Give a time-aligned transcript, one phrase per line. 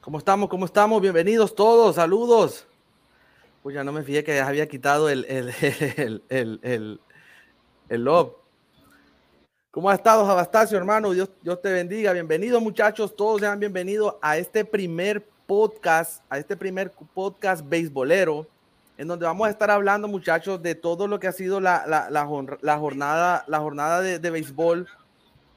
[0.00, 0.48] ¿Cómo estamos?
[0.48, 1.02] ¿Cómo estamos?
[1.02, 2.66] Bienvenidos todos, saludos.
[3.62, 7.00] Pues ya no me fijé que había quitado el, el, el, el, el,
[7.90, 8.34] el log.
[9.70, 11.10] ¿Cómo ha estado, Jabastacio, hermano?
[11.10, 12.14] Dios, Dios te bendiga.
[12.14, 13.14] Bienvenidos, muchachos.
[13.14, 18.46] Todos sean bienvenidos a este primer podcast, a este primer podcast beisbolero,
[18.96, 22.08] en donde vamos a estar hablando, muchachos, de todo lo que ha sido la, la,
[22.08, 22.26] la,
[22.62, 24.88] la jornada, la jornada de, de béisbol,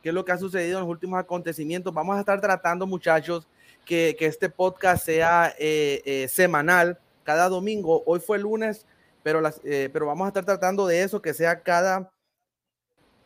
[0.02, 1.94] qué es lo que ha sucedido en los últimos acontecimientos.
[1.94, 3.47] Vamos a estar tratando, muchachos,
[3.86, 8.03] que, este podcast sea eh, eh, semanal, cada domingo.
[8.06, 8.86] Hoy fue lunes,
[9.22, 12.09] pero, eh, pero vamos a estar tratando de eso, que sea cada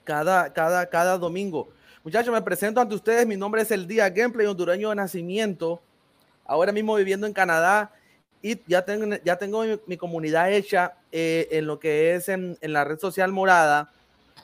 [0.03, 1.67] cada, cada, cada domingo.
[2.03, 3.27] Muchachos, me presento ante ustedes.
[3.27, 5.81] Mi nombre es El Día Gameplay, hondureño de nacimiento.
[6.45, 7.91] Ahora mismo viviendo en Canadá
[8.41, 12.85] y ya tengo, ya tengo mi, comunidad hecha en lo que es en, en, la
[12.85, 13.91] red social morada.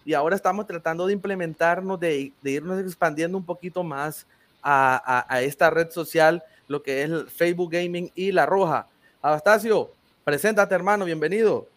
[0.04, 4.28] Y ahora estamos tratando de implementarnos, de, de irnos expandiendo un poquito más
[4.64, 8.88] a, esta red social, lo que es Facebook Gaming y La Roja.
[9.22, 9.92] Abastacio,
[10.24, 11.68] preséntate, hermano, bienvenido.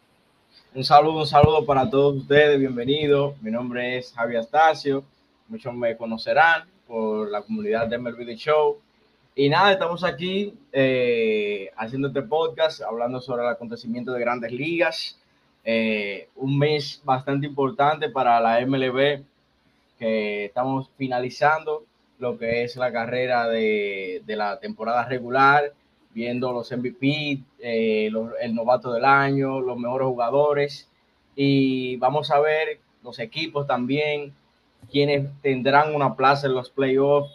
[0.75, 3.41] Un saludo, un saludo para todos ustedes, bienvenidos.
[3.42, 5.05] Mi nombre es Javier Astacio,
[5.48, 8.79] muchos me conocerán por la comunidad de The Show.
[9.35, 15.19] Y nada, estamos aquí eh, haciendo este podcast, hablando sobre el acontecimiento de grandes ligas.
[15.64, 19.25] Eh, un mes bastante importante para la MLB,
[19.98, 21.85] que estamos finalizando
[22.18, 25.72] lo que es la carrera de, de la temporada regular
[26.16, 30.88] viendo los MVP, eh, los, el novato del año, los mejores jugadores
[31.34, 34.32] y vamos a ver los equipos también,
[34.90, 37.30] quienes tendrán una plaza en los playoffs,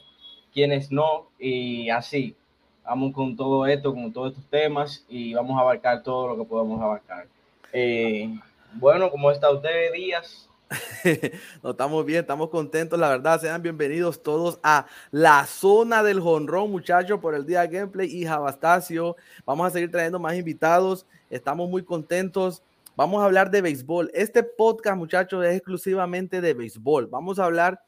[0.51, 2.35] quienes no y así.
[2.83, 6.49] Vamos con todo esto, con todos estos temas y vamos a abarcar todo lo que
[6.49, 7.27] podamos abarcar.
[7.71, 8.35] Eh,
[8.73, 10.49] bueno, ¿cómo está usted, Díaz?
[11.63, 13.41] no, estamos bien, estamos contentos, la verdad.
[13.41, 18.25] Sean bienvenidos todos a la zona del jonrón, muchachos, por el día de gameplay y
[18.25, 19.17] Jabastacio.
[19.45, 21.05] Vamos a seguir trayendo más invitados.
[21.29, 22.63] Estamos muy contentos.
[22.95, 24.11] Vamos a hablar de béisbol.
[24.13, 27.07] Este podcast, muchachos, es exclusivamente de béisbol.
[27.07, 27.81] Vamos a hablar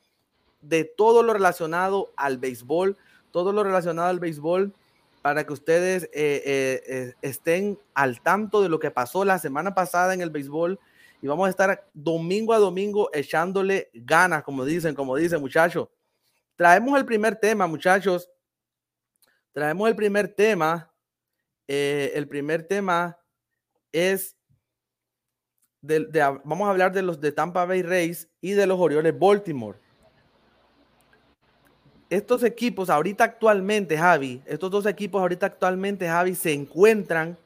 [0.61, 2.97] de todo lo relacionado al béisbol,
[3.31, 4.73] todo lo relacionado al béisbol
[5.21, 9.73] para que ustedes eh, eh, eh, estén al tanto de lo que pasó la semana
[9.73, 10.79] pasada en el béisbol
[11.23, 15.87] y vamos a estar domingo a domingo echándole ganas, como dicen, como dicen muchachos.
[16.57, 18.29] Traemos el primer tema, muchachos.
[19.53, 20.93] Traemos el primer tema.
[21.65, 23.17] Eh, el primer tema
[23.93, 24.35] es,
[25.79, 26.09] de,
[26.43, 29.79] vamos a hablar de los de Tampa Bay Rays y de los Orioles Baltimore.
[32.09, 37.37] Estos equipos ahorita actualmente, Javi, estos dos equipos ahorita actualmente, Javi, se encuentran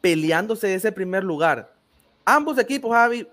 [0.00, 1.81] peleándose ese primer lugar
[2.24, 3.26] ambos equipos, Javi,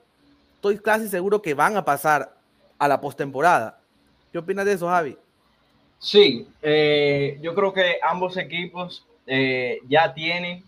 [0.56, 2.36] estoy casi seguro que van a pasar
[2.78, 3.80] a la postemporada.
[4.32, 5.18] ¿Qué opinas de eso, Javi?
[6.00, 10.64] Sí, eh, yo creo que ambos equipos eh, ya tienen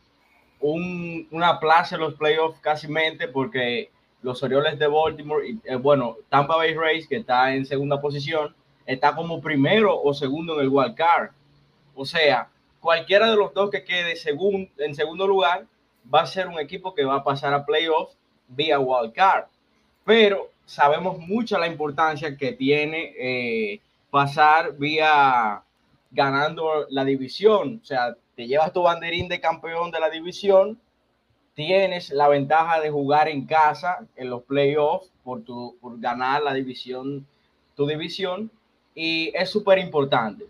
[0.59, 3.89] un, una plaza en los playoffs casi mente porque
[4.21, 8.53] los Orioles de Baltimore, y, eh, bueno, Tampa Bay Rays, que está en segunda posición,
[8.85, 11.31] está como primero o segundo en el wild card.
[11.95, 14.15] O sea, cualquiera de los dos que quede
[14.77, 15.65] en segundo lugar
[16.13, 18.17] va a ser un equipo que va a pasar a playoffs
[18.47, 19.45] vía wild card.
[20.03, 25.63] Pero sabemos mucho la importancia que tiene eh, pasar vía
[26.11, 27.79] ganando la división.
[27.81, 30.79] O sea, te llevas tu banderín de campeón de la división,
[31.53, 36.53] tienes la ventaja de jugar en casa en los playoffs por, tu, por ganar la
[36.53, 37.25] división,
[37.75, 38.51] tu división,
[38.95, 40.45] y es súper importante.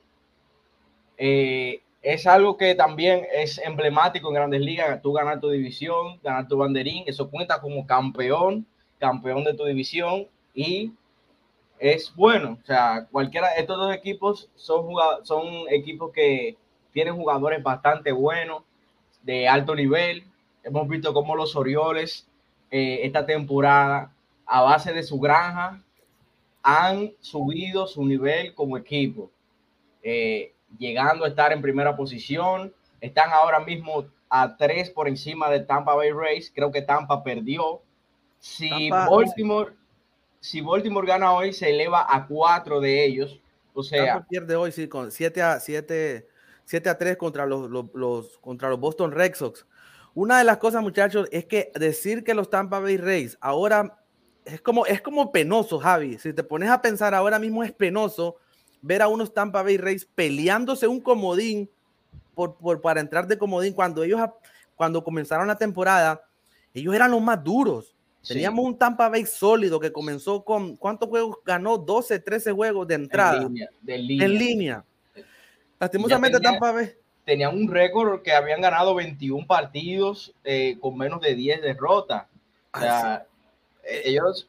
[1.18, 6.48] Eh, es algo que también es emblemático en grandes ligas, tú ganar tu división, ganar
[6.48, 8.66] tu banderín, eso cuenta como campeón,
[9.00, 10.94] campeón de tu división y
[11.80, 14.86] es bueno, o sea, cualquiera estos dos equipos son,
[15.24, 16.58] son equipos que
[16.92, 18.64] tienen jugadores bastante buenos,
[19.24, 20.24] de alto nivel,
[20.64, 22.28] hemos visto cómo los Orioles
[22.72, 24.14] eh, esta temporada,
[24.46, 25.82] a base de su granja,
[26.64, 29.30] han subido su nivel como equipo.
[30.04, 32.74] Eh, llegando a estar en primera posición.
[33.00, 36.52] Están ahora mismo a tres por encima de Tampa Bay Rays.
[36.54, 37.82] Creo que Tampa perdió.
[38.40, 39.74] Si Tampa, Baltimore,
[40.40, 43.40] si Baltimore gana hoy, se eleva a cuatro de ellos.
[43.74, 46.28] O sea, Tampa pierde hoy sí con 7 a 7
[46.66, 49.66] 7 a 3 contra los, los, los, contra los Boston Red Sox.
[50.14, 53.98] Una de las cosas, muchachos, es que decir que los Tampa Bay Rays ahora
[54.46, 56.18] es como, es como penoso, Javi.
[56.18, 58.38] Si te pones a pensar ahora mismo es penoso
[58.82, 61.70] ver a unos Tampa Bay Rays peleándose un comodín
[62.34, 64.20] por, por, para entrar de comodín cuando ellos
[64.76, 66.24] cuando comenzaron la temporada,
[66.74, 67.94] ellos eran los más duros.
[68.22, 68.34] Sí.
[68.34, 71.78] Teníamos un Tampa Bay sólido que comenzó con ¿cuántos juegos ganó?
[71.78, 73.38] 12, 13 juegos de entrada.
[73.38, 73.70] En línea.
[73.82, 74.26] De línea.
[74.26, 74.86] En línea.
[75.80, 76.92] Lastimosamente Tampa Bay.
[77.26, 82.26] Tenían un récord que habían ganado 21 partidos eh, con menos de 10 derrotas.
[82.74, 83.26] O sea,
[83.84, 84.48] e-, ellos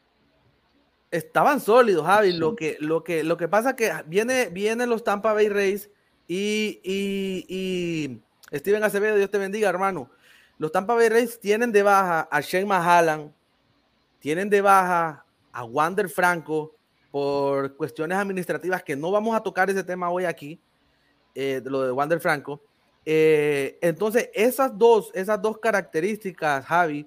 [1.12, 2.32] estaban sólidos, Javi.
[2.32, 5.88] Lo, que, lo, que, lo que pasa es que viene, vienen los Tampa Bay Rays
[6.26, 10.10] y, y, y, Steven Acevedo, Dios te bendiga, hermano.
[10.58, 13.32] Los Tampa Bay Rays tienen de baja a Shane Mahalan,
[14.18, 16.74] tienen de baja a Wander Franco
[17.10, 20.58] por cuestiones administrativas que no vamos a tocar ese tema hoy aquí,
[21.34, 22.62] eh, lo de Wander Franco.
[23.04, 27.06] Eh, entonces, esas dos, esas dos características, Javi,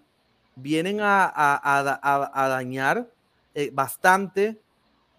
[0.56, 3.10] vienen a, a, dañar
[3.56, 4.62] eh, bastante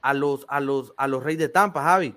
[0.00, 2.14] a los, a, los, a los Reyes de Tampa, Javi.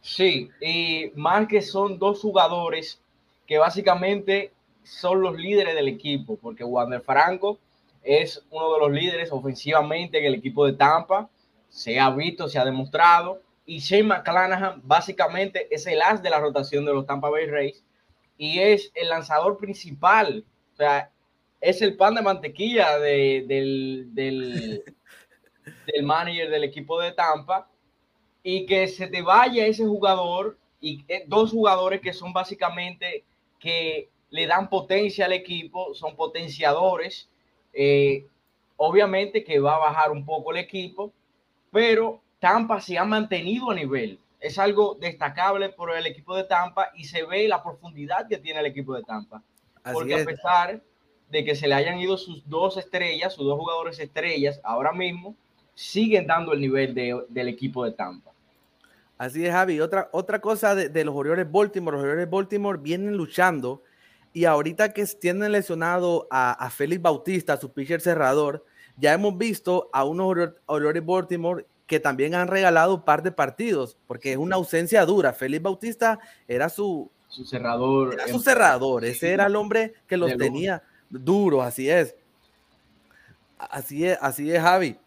[0.00, 3.00] Sí, y más que son dos jugadores
[3.46, 4.52] que básicamente
[4.82, 7.58] son los líderes del equipo, porque Wander Franco
[8.02, 11.28] es uno de los líderes ofensivamente en el equipo de Tampa,
[11.68, 16.40] se ha visto, se ha demostrado, y Shane McClanahan básicamente es el as de la
[16.40, 17.84] rotación de los Tampa Bay Rays
[18.38, 21.10] y es el lanzador principal, o sea,
[21.60, 23.46] es el pan de mantequilla del,
[24.14, 24.84] del,
[25.86, 27.68] del manager del equipo de Tampa
[28.42, 33.24] y que se te vaya ese jugador y eh, dos jugadores que son básicamente
[33.58, 37.28] que le dan potencia al equipo, son potenciadores.
[37.72, 38.26] Eh,
[38.76, 41.12] obviamente que va a bajar un poco el equipo,
[41.70, 44.18] pero Tampa se ha mantenido a nivel.
[44.40, 48.60] Es algo destacable por el equipo de Tampa y se ve la profundidad que tiene
[48.60, 49.42] el equipo de Tampa.
[49.92, 50.80] porque a pesar
[51.28, 55.34] de que se le hayan ido sus dos estrellas, sus dos jugadores estrellas ahora mismo,
[55.78, 58.32] siguen dando el nivel del equipo de Tampa.
[59.16, 59.80] Así es, Javi.
[59.80, 63.84] Otra, otra cosa de, los Orioles Baltimore, los Orioles Baltimore vienen luchando
[64.32, 68.64] y ahorita que tienen lesionado a, a Félix Bautista, su pitcher cerrador,
[68.96, 73.96] ya hemos visto a unos Orioles Baltimore que también han regalado un par de partidos,
[74.08, 75.32] porque es una ausencia dura.
[75.32, 78.14] Félix Bautista era su, su cerrador.
[78.14, 82.16] Era su cerrador, ese era el hombre que los tenía duros, así es.
[83.56, 84.98] Así es, así es, Javi.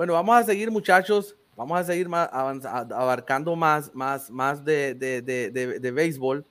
[0.00, 1.36] Bueno, vamos a seguir, muchachos.
[1.54, 6.42] Vamos a seguir más, abarcando más, más, más de, de, de, de béisbol.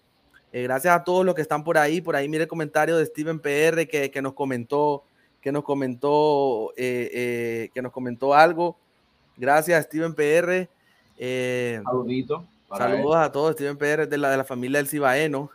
[0.53, 1.99] Eh, gracias a todos los que están por ahí.
[1.99, 5.03] Por ahí mire el comentario de Steven PR que, que nos comentó,
[5.41, 8.77] que nos comentó, eh, eh, que nos comentó algo.
[9.35, 10.69] Gracias, Steven PR.
[11.83, 12.45] Saludito.
[12.69, 15.49] Saludos a todos, Steven PR de la, de la familia del Cibaeno.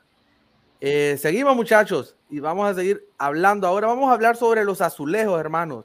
[0.81, 3.69] seguimos, muchachos, y vamos a seguir hablando.
[3.69, 5.85] Ahora vamos a hablar sobre los azulejos, hermanos.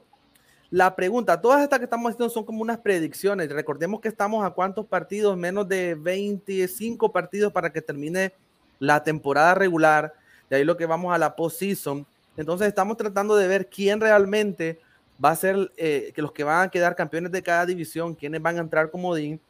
[0.70, 3.50] La pregunta, todas estas que estamos haciendo son como unas predicciones.
[3.50, 8.32] Recordemos que estamos a cuántos partidos, menos de 25 partidos para que termine
[8.78, 10.14] la temporada regular.
[10.48, 12.06] De ahí lo que vamos a la postseason.
[12.36, 14.78] Entonces estamos tratando de ver quién realmente
[15.22, 18.40] va a ser eh, que los que van a quedar campeones de cada división, quiénes
[18.40, 19.40] van a entrar comodín.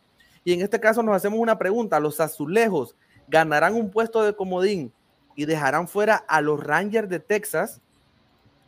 [0.43, 2.97] Y en este caso nos hacemos una pregunta, ¿los azulejos
[3.29, 4.91] ganarán un puesto de comodín
[5.37, 7.83] y dejarán fuera a los Rangers de Texas?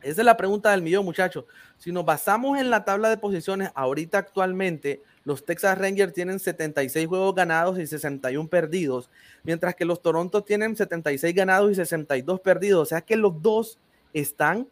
[0.03, 1.45] Esa es la pregunta del millón, muchachos.
[1.77, 7.07] Si nos basamos en la tabla de posiciones, ahorita actualmente los Texas Rangers tienen 76
[7.07, 9.09] juegos ganados y 61 perdidos,
[9.43, 12.81] mientras que los Toronto tienen 76 ganados y 62 perdidos.
[12.81, 13.79] O sea que los dos
[14.13, 14.67] están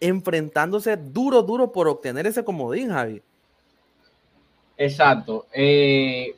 [0.00, 3.20] enfrentándose duro, duro por obtener ese comodín, Javi.
[4.76, 5.46] Exacto.
[5.52, 6.34] Eh,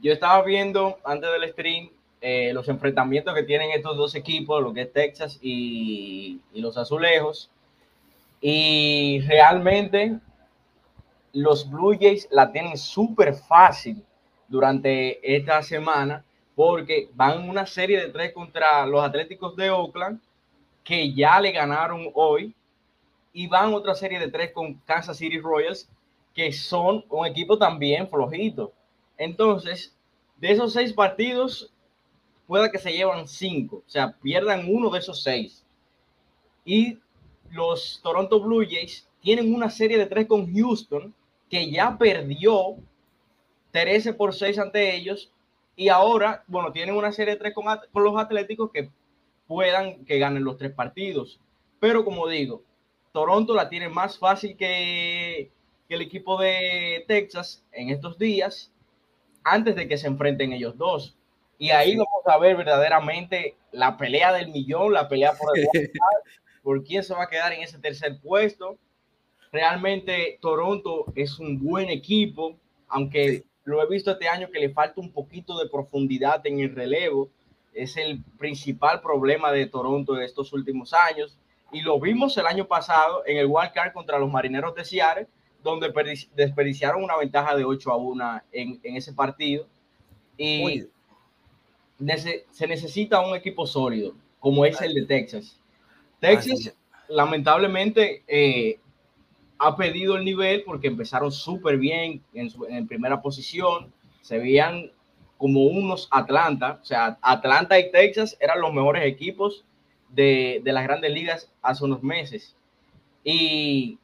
[0.00, 4.72] yo estaba viendo antes del stream eh, los enfrentamientos que tienen estos dos equipos, lo
[4.72, 7.50] que es Texas y, los Azulejos.
[8.40, 10.18] Y realmente
[11.32, 14.02] los Blue Jays la tienen súper fácil
[14.48, 20.20] durante esta semana porque van una serie de tres contra los Atléticos de Oakland
[20.82, 22.54] que ya le ganaron hoy
[23.32, 25.88] y van otra serie de tres con Kansas City Royals
[26.34, 28.72] que son un equipo también flojito.
[29.18, 29.94] Entonces,
[30.36, 31.72] de esos seis partidos,
[32.46, 35.64] pueda que se llevan cinco, o sea, pierdan uno de esos seis.
[36.64, 36.98] Y
[37.50, 41.14] los Toronto Blue Jays tienen una serie de tres con Houston,
[41.50, 42.76] que ya perdió
[43.72, 45.30] 13 por 6 ante ellos,
[45.76, 47.66] y ahora, bueno, tienen una serie de tres con,
[48.02, 48.90] los Atléticos que
[49.46, 51.38] puedan que ganen los tres partidos.
[51.78, 52.62] Pero como digo,
[53.12, 55.50] Toronto la tiene más fácil que
[55.88, 58.72] el equipo de Texas en estos días,
[59.44, 61.15] antes de que se enfrenten ellos dos.
[61.58, 65.66] Y ahí vamos a ver verdaderamente la pelea del millón, la pelea por el
[66.62, 68.78] por quién se va a quedar en ese tercer puesto.
[69.52, 72.56] Realmente Toronto es un buen equipo,
[72.88, 76.74] aunque lo he visto este año que le falta un poquito de profundidad en el
[76.74, 77.30] relevo.
[77.72, 81.38] Es el principal problema de Toronto de estos últimos años.
[81.72, 85.28] Y lo vimos el año pasado en el Wild Card contra los Marineros de Seattle,
[85.62, 85.92] donde
[86.34, 89.66] desperdiciaron una ventaja de 8 a 1 en, en ese partido.
[90.36, 90.86] Y
[92.50, 95.58] se necesita un equipo sólido, como es el de Texas.
[96.20, 96.74] Texas,
[97.08, 98.78] lamentablemente, eh,
[99.58, 104.90] ha pedido el nivel porque empezaron súper bien en, en primera posición, se veían
[105.38, 109.64] como unos Atlanta, o sea, Atlanta y Texas eran los mejores equipos
[110.10, 112.56] de, de las grandes ligas hace unos meses.
[113.22, 113.98] Y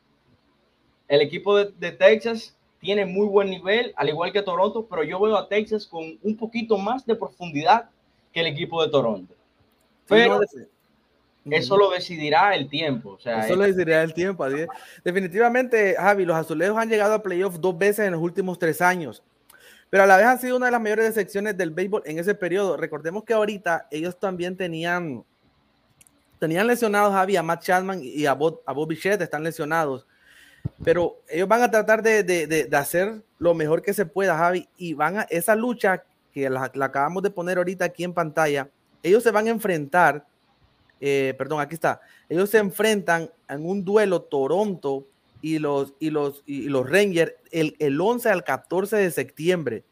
[1.09, 5.21] el equipo de, de, Texas tiene muy buen nivel, al igual que Toronto, pero yo
[5.21, 7.89] veo a Texas con un poquito más de profundidad
[8.33, 9.33] que el equipo de Toronto.
[10.09, 10.41] Pero
[11.49, 13.11] eso lo decidirá el tiempo.
[13.11, 14.45] O sea, eso lo decidirá el tiempo.
[15.05, 19.23] Definitivamente, Javi, los azulejos han llegado a playoffs dos veces en los últimos tres años,
[19.89, 22.35] pero a la vez han sido una de las mayores decepciones del béisbol en ese
[22.35, 22.77] periodo.
[22.77, 25.25] Recordemos que ahorita ellos también tenían,
[26.41, 30.05] tenían lesionados, Javi, a Matt Chapman y a Bob, a Bichette, están lesionados.
[30.85, 34.69] Pero ellos van a tratar de, de, de, hacer lo mejor que se pueda, Javi,
[34.77, 38.69] y van a esa lucha que la, la acabamos de poner ahorita aquí en pantalla,
[39.03, 40.25] ellos se van a enfrentar
[41.05, 45.05] eh, perdón, aquí está, ellos se enfrentan en un duelo Toronto
[45.41, 49.83] y los, y los, y los Rangers el, el 11 al 14 de septiembre.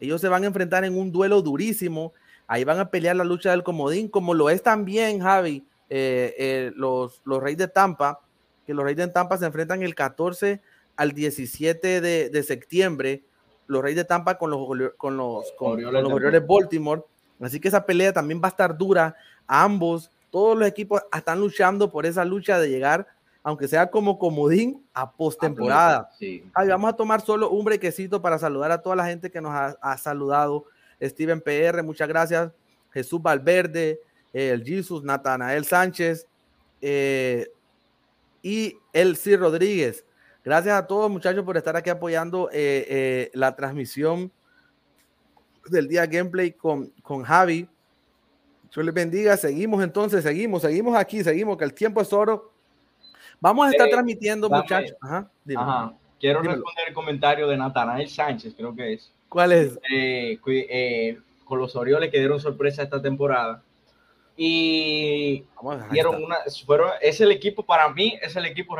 [0.00, 2.12] Ellos se van a enfrentar en un duelo durísimo.
[2.48, 6.72] Ahí van a pelear la lucha del comodín, como lo es también, Javi, eh, eh,
[6.74, 8.18] los, los Reyes de Tampa,
[8.66, 10.60] que los Reyes de Tampa se enfrentan el 14
[10.96, 13.22] al 17 de, de septiembre.
[13.66, 17.02] Los Reyes de Tampa con los, con los, con, los de Baltimore.
[17.40, 19.14] Así que esa pelea también va a estar dura.
[19.46, 23.06] Ambos todos los equipos están luchando por esa lucha de llegar,
[23.42, 26.10] aunque sea como comodín, a postemporada.
[26.18, 26.44] Sí.
[26.54, 29.96] vamos a tomar solo un brequecito para saludar a toda la gente que nos ha,
[29.96, 30.64] saludado.
[31.00, 32.52] Steven PR, muchas gracias.
[32.90, 34.00] Jesús Valverde,
[34.32, 36.26] el Jesus, Natanael Sánchez
[36.80, 37.48] eh,
[38.46, 40.06] y Elsie Rodríguez.
[40.44, 44.30] Gracias a todos, muchachos, por estar aquí apoyando eh, eh, la transmisión
[45.68, 47.68] del día gameplay con, con Javi.
[48.72, 49.36] Dios les bendiga.
[49.36, 52.52] Seguimos entonces, seguimos, seguimos aquí, seguimos, que el tiempo es oro.
[53.40, 54.96] Vamos a estar transmitiendo, muchachos.
[55.00, 55.94] Ajá, Ajá.
[56.20, 59.12] Quiero responder el comentario de Natanael Sánchez, creo que es.
[59.28, 59.76] ¿Cuál es?
[59.92, 63.60] Eh, eh, con los Orioles que dieron sorpresa esta temporada.
[64.36, 65.44] Y
[65.90, 68.76] dieron una, fueron, es el equipo, para mí, es el equipo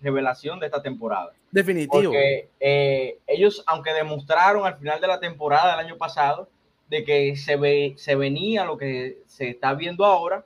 [0.00, 1.32] revelación de esta temporada.
[1.50, 2.02] Definitivo.
[2.02, 6.48] Porque eh, ellos, aunque demostraron al final de la temporada del año pasado,
[6.88, 10.44] de que se, ve, se venía lo que se está viendo ahora,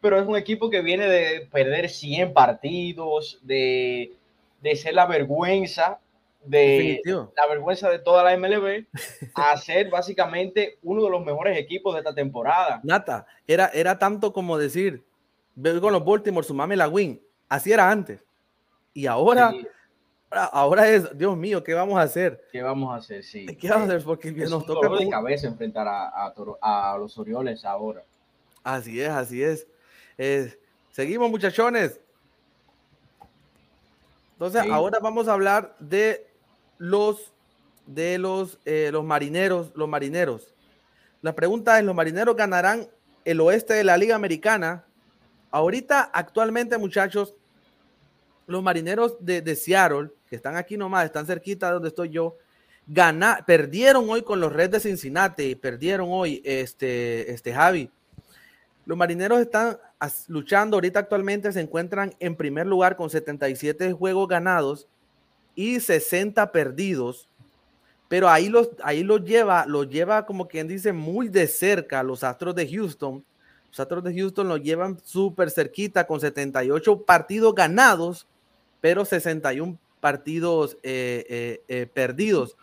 [0.00, 4.12] pero es un equipo que viene de perder 100 partidos, de,
[4.60, 6.00] de ser la vergüenza
[6.44, 7.00] de
[7.36, 8.86] la vergüenza de toda la MLB
[9.34, 12.80] a ser básicamente uno de los mejores equipos de esta temporada.
[12.82, 15.04] Nata, era, era tanto como decir,
[15.54, 17.20] veo con los Baltimore, sumame la win.
[17.48, 18.24] Así era antes.
[18.94, 19.52] Y ahora
[20.30, 22.46] Ahora es, Dios mío, ¿qué vamos a hacer?
[22.52, 23.24] ¿Qué vamos a hacer?
[23.24, 23.46] Sí.
[23.46, 24.04] ¿Qué vamos a hacer?
[24.04, 28.04] Porque nos toca de cabeza enfrentar a, a, los Orioles ahora.
[28.62, 29.66] Así es, así es.
[30.92, 32.00] seguimos, muchachones.
[34.34, 36.29] Entonces, ahora vamos a hablar de
[36.80, 37.34] los
[37.86, 40.54] de los, eh, los marineros, los marineros.
[41.20, 42.88] La pregunta es, ¿los marineros ganarán
[43.24, 44.86] el oeste de la Liga Americana?
[45.50, 47.34] Ahorita, actualmente, muchachos,
[48.46, 52.38] los marineros de, de Seattle que están aquí nomás, están cerquita de donde estoy yo,
[52.86, 57.90] gana, perdieron hoy con los Reds de Cincinnati, perdieron hoy este, este Javi.
[58.86, 59.78] Los marineros están
[60.28, 64.88] luchando ahorita actualmente, se encuentran en primer lugar con 77 juegos ganados
[65.60, 67.28] y 60 perdidos.
[68.08, 72.24] Pero ahí los, ahí los lleva, los lleva como quien dice muy de cerca los
[72.24, 73.22] Astros de Houston.
[73.68, 78.26] Los Astros de Houston los llevan súper cerquita con 78 partidos ganados,
[78.80, 82.56] pero 61 partidos eh, eh, eh, perdidos.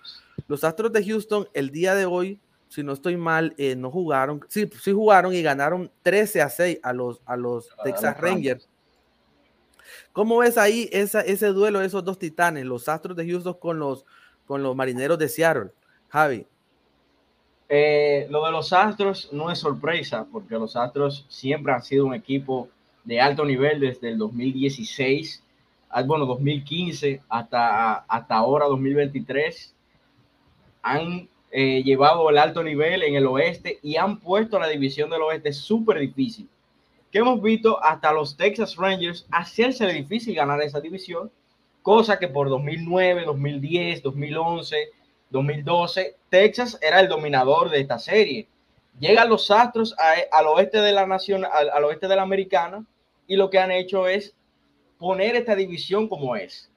[0.47, 4.67] Los Astros de Houston el día de hoy, si no estoy mal, no jugaron, sí,
[4.81, 8.67] sí jugaron y ganaron 13 a 6 a los, a los Texas Rangers.
[10.13, 13.79] ¿Cómo ves ahí esa, ese duelo de esos dos titanes, los Astros de Houston con
[13.79, 14.05] los,
[14.45, 15.71] con los Marineros de Seattle?
[16.09, 16.45] Javi.
[17.69, 22.69] lo de los Astros no es sorpresa, porque los Astros siempre han sido un equipo
[23.03, 25.43] de alto nivel desde el 2016
[25.89, 29.73] Ah, bueno, 2015 hasta, hasta ahora 2023,
[30.81, 35.21] han eh, llevado el alto nivel en el oeste y han puesto la división del
[35.21, 36.49] oeste súper difícil.
[37.11, 41.31] Que hemos visto hasta los Texas Rangers hacerse difícil ganar esa división,
[41.81, 44.75] cosa que por 2009, 2010, 2011,
[45.29, 48.47] 2012, Texas era el dominador de esta serie.
[48.99, 49.95] Llegan los Astros
[50.31, 52.85] al oeste de la nación, al oeste de la americana,
[53.27, 54.35] y lo que han hecho es
[54.97, 56.71] poner esta división como es.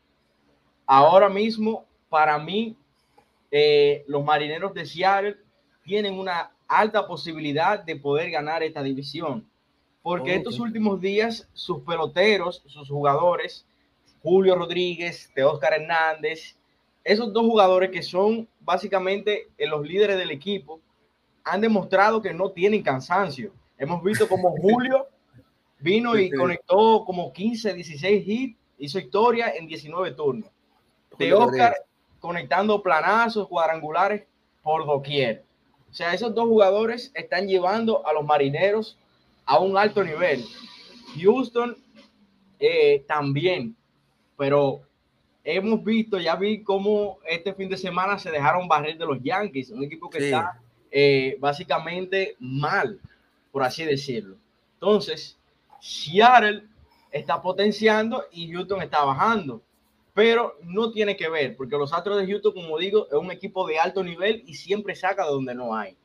[0.86, 2.76] Ahora mismo, para mí,
[3.50, 5.36] eh, los marineros de Seattle
[5.82, 9.49] tienen una alta posibilidad de poder ganar esta división.
[10.02, 13.66] Porque estos últimos días, sus peloteros, sus jugadores,
[14.22, 16.56] Julio Rodríguez, Teóscar Hernández,
[17.04, 20.80] esos dos jugadores que son básicamente eh, los líderes del equipo,
[21.44, 23.52] han demostrado que no tienen cansancio.
[23.78, 25.08] Hemos visto como Julio
[25.78, 30.50] vino y conectó como 15, 16 hits, hizo historia en 19 turnos.
[31.16, 31.74] Teóscar
[32.20, 34.24] conectando planazos, cuadrangulares
[34.62, 35.42] por doquier.
[35.90, 38.96] O sea, esos dos jugadores están llevando a los marineros
[39.50, 40.44] a un alto nivel.
[41.20, 41.76] Houston
[42.60, 43.74] eh, también,
[44.36, 44.82] pero
[45.42, 49.70] hemos visto, ya vi cómo este fin de semana se dejaron barrer de los Yankees,
[49.70, 53.00] un equipo que está eh, básicamente mal,
[53.50, 54.36] por así decirlo.
[54.74, 55.36] Entonces,
[55.80, 56.62] Seattle
[57.10, 59.60] está potenciando y Houston está bajando
[60.12, 63.66] pero no tiene que ver, porque los Astros de Houston, como digo, es un equipo
[63.66, 65.96] de alto nivel y siempre saca de donde no hay.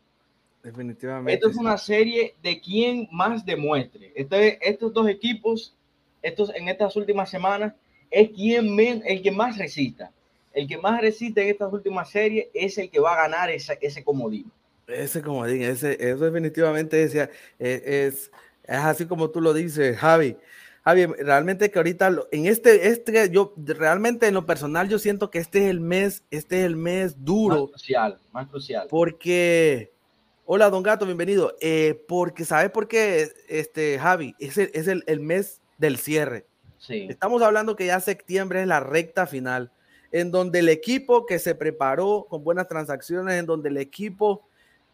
[0.66, 1.34] Definitivamente.
[1.34, 4.12] Esto es una serie de quién más demuestre.
[4.16, 5.76] Este, estos dos equipos,
[6.24, 7.74] estos, en estas últimas semanas,
[8.10, 10.12] es quien el que más resista.
[10.54, 13.78] El que más resiste en estas últimas series es el que va a ganar ese,
[13.80, 14.52] ese comodín.
[14.88, 18.32] Ese comodín, ese, eso definitivamente es, es, es
[18.64, 20.36] así como tú lo dices, Javi.
[20.84, 25.40] Javi, realmente que ahorita en este, este, yo realmente en lo personal yo siento que
[25.40, 27.62] este es el mes, este es el mes duro.
[27.62, 28.88] Más crucial, más crucial.
[28.90, 29.95] Porque,
[30.46, 31.56] hola Don Gato, bienvenido.
[31.60, 34.36] Eh, porque, ¿sabes por qué, este, Javi?
[34.40, 36.46] Es el, es el, el mes del cierre.
[36.78, 37.08] Sí.
[37.10, 39.72] Estamos hablando que ya septiembre es la recta final,
[40.12, 44.48] en donde el equipo que se preparó con buenas transacciones, en donde el equipo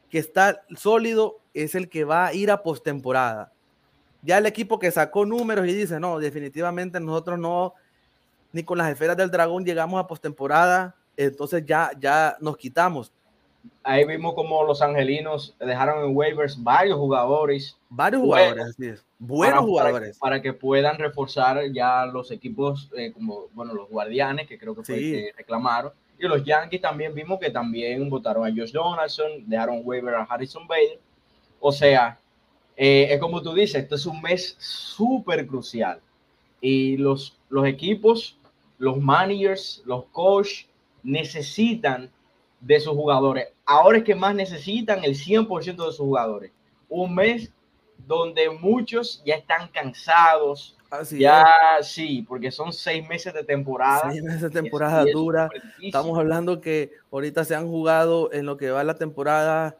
[0.10, 3.52] que está sólido es el que va a ir a postemporada
[4.22, 7.74] ya el equipo que sacó números y dice, no, definitivamente nosotros no,
[8.52, 13.12] ni con las esferas del dragón llegamos a postemporada, entonces ya, ya nos quitamos.
[13.84, 17.78] Ahí vimos como los angelinos dejaron en waivers varios jugadores.
[17.89, 19.06] Varios jugadores, así es.
[19.17, 20.17] Buenos jugadores.
[20.19, 24.84] Para, que puedan reforzar ya los equipos, eh, como, bueno, los guardianes, que creo que
[24.84, 25.91] fue que reclamaron.
[26.19, 30.67] Y los Yankees también vimos que también votaron a Josh Donaldson, dejaron waiver a Harrison
[30.67, 31.00] Bader.
[31.60, 32.19] O sea,
[32.78, 36.00] eh, es como tú dices, esto es un mes súper crucial.
[36.60, 38.38] Y los, los equipos,
[38.78, 40.67] los managers, los coaches
[41.04, 42.12] necesitan
[42.62, 43.50] de sus jugadores.
[43.65, 46.52] Ahora es que más necesitan el 100% de sus jugadores.
[46.88, 47.52] Un mes
[48.08, 50.78] donde muchos ya están cansados.
[51.12, 51.45] ya
[51.82, 54.12] sí, porque son seis meses de temporada.
[54.12, 55.50] Seis meses de temporada dura.
[55.82, 59.78] Estamos hablando que ahorita se han jugado en lo que va la temporada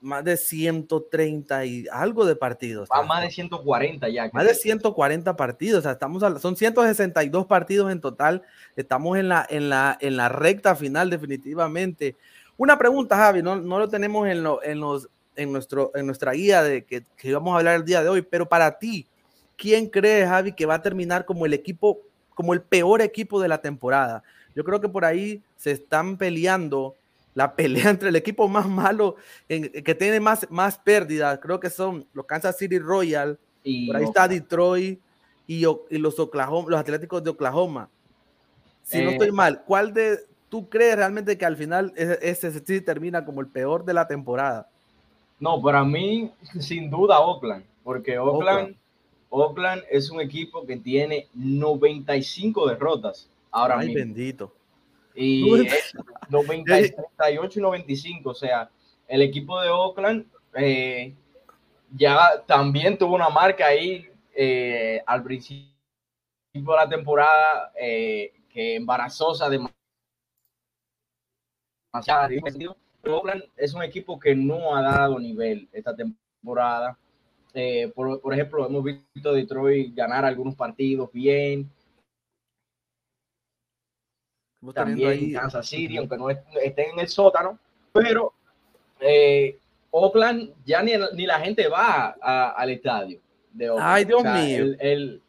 [0.00, 2.88] más de 130 y algo de partidos.
[3.06, 4.30] más de 140 ya.
[4.32, 5.80] Más de 140 partidos.
[5.80, 8.42] O sea, estamos son 162 partidos en total.
[8.76, 12.16] Estamos en la, en la, en la recta final, definitivamente.
[12.56, 16.32] Una pregunta, Javi, no, no lo tenemos en, lo, en, los, en, nuestro, en nuestra
[16.32, 19.06] guía de que, que vamos a hablar el día de hoy, pero para ti,
[19.56, 22.00] ¿quién cree, Javi, que va a terminar como el equipo,
[22.34, 24.22] como el peor equipo de la temporada?
[24.54, 26.96] Yo creo que por ahí se están peleando
[27.34, 29.16] la pelea entre el equipo más malo,
[29.48, 34.04] que tiene más, más pérdidas, creo que son los Kansas City Royal, y por ahí
[34.04, 35.00] está Detroit
[35.46, 37.88] y, los, Oklahoma, los Atléticos de Oklahoma.
[38.82, 42.80] Si no estoy eh, mal, ¿cuál de tú crees realmente que al final ese, ese
[42.80, 44.68] termina como el peor de la temporada?
[45.38, 48.76] No, para mí, sin duda, Oakland, porque Oakland,
[49.30, 54.52] Oakland, es un equipo que tiene 95 derrotas ahora Ay, bendito.
[55.14, 58.30] Y es 38 y 95.
[58.30, 58.70] O sea,
[59.06, 61.14] el equipo de Oakland eh,
[61.92, 65.72] ya también tuvo una marca ahí eh, al principio
[66.52, 69.60] de la temporada eh, que embarazosa de
[73.04, 76.96] Oakland es un equipo que no ha dado nivel esta temporada.
[77.94, 81.68] por, por, ejemplo, hemos visto a Detroit ganar algunos partidos bien,
[84.74, 87.58] también ahí, Kansas City, aunque no estén en el sótano,
[87.92, 88.32] pero
[89.00, 89.56] eh,
[89.90, 93.18] Oakland ya ni, ni, la gente va al estadio
[93.52, 93.90] de Oakland.
[93.90, 94.32] Ay, Dios mío.
[94.32, 95.22] El, el,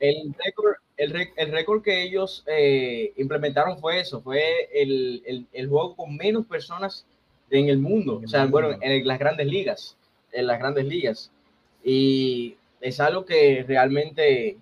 [0.00, 5.68] el récord el, el récord que ellos eh, implementaron fue eso, fue el, el, el,
[5.68, 7.04] juego con menos personas
[7.50, 9.96] en el mundo, o sea, bueno, en las grandes ligas,
[10.32, 11.30] en las grandes ligas.
[11.84, 14.56] Y es algo que realmente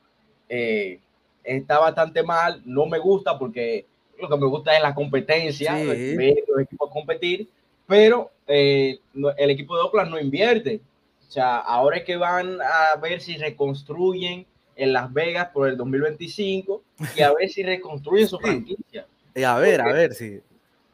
[0.49, 0.99] eh,
[1.45, 3.87] está bastante mal, no me gusta porque
[4.21, 7.49] lo que me gusta es la competencia, ver los equipos competir,
[7.87, 8.99] pero eh,
[9.37, 10.81] el equipo de Oakland no invierte.
[11.29, 14.47] O sea, ahora es que van a ver si reconstruyen
[14.77, 16.83] en Las Vegas por el 2025
[17.17, 19.07] y a ver si reconstruyen su franquicia.
[19.35, 20.41] Y a ver, a ver si.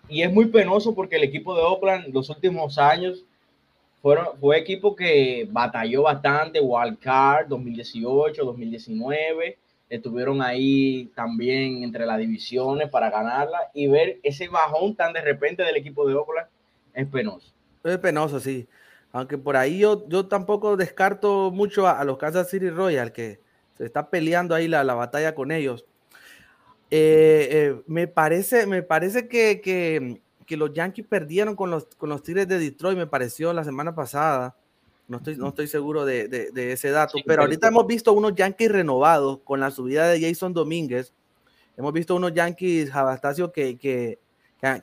[0.09, 3.25] y es muy penoso porque el equipo de Oakland los últimos años
[4.01, 9.59] fueron, fue equipo que batalló bastante, Wild Card 2018, 2019,
[9.91, 15.65] estuvieron ahí también entre las divisiones para ganarla y ver ese bajón tan de repente
[15.65, 16.47] del equipo de Oakland
[16.95, 17.53] es penoso.
[17.85, 18.67] Es penoso, sí.
[19.13, 23.41] Aunque por ahí yo, yo tampoco descarto mucho a, los Kansas City Royals, que
[23.77, 25.85] se está peleando ahí la, la batalla con ellos.
[26.93, 32.25] Eh, eh, me parece, me parece que, que, los Yankees perdieron con los, con los
[32.25, 34.57] Tigres de Detroit, me pareció la semana pasada.
[35.11, 38.33] No estoy, no estoy seguro de, de, de ese dato, pero ahorita hemos visto unos
[38.37, 41.13] Yankees renovados con la subida de Jason Domínguez.
[41.77, 44.21] Hemos visto unos Yankees, Jabastasio, que, que,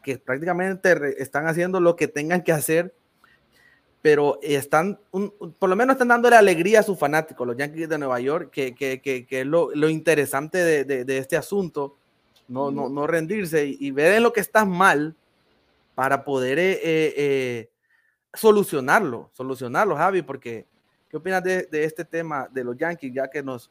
[0.03, 2.93] que, prácticamente están haciendo lo que tengan que hacer,
[4.01, 8.19] pero están, por lo menos están dándole alegría a sus fanáticos, los Yankees de Nueva
[8.19, 11.95] York, que, que, que es lo, lo, interesante de, de, de, este asunto,
[12.49, 15.15] no, no, no rendirse y, y, ver en lo que estás mal
[15.95, 17.69] para poder eh, eh,
[18.37, 20.65] solucionarlo, solucionarlo, Javi, porque
[21.09, 23.69] ¿qué opinas de, este tema de los Yankees, ya que nos...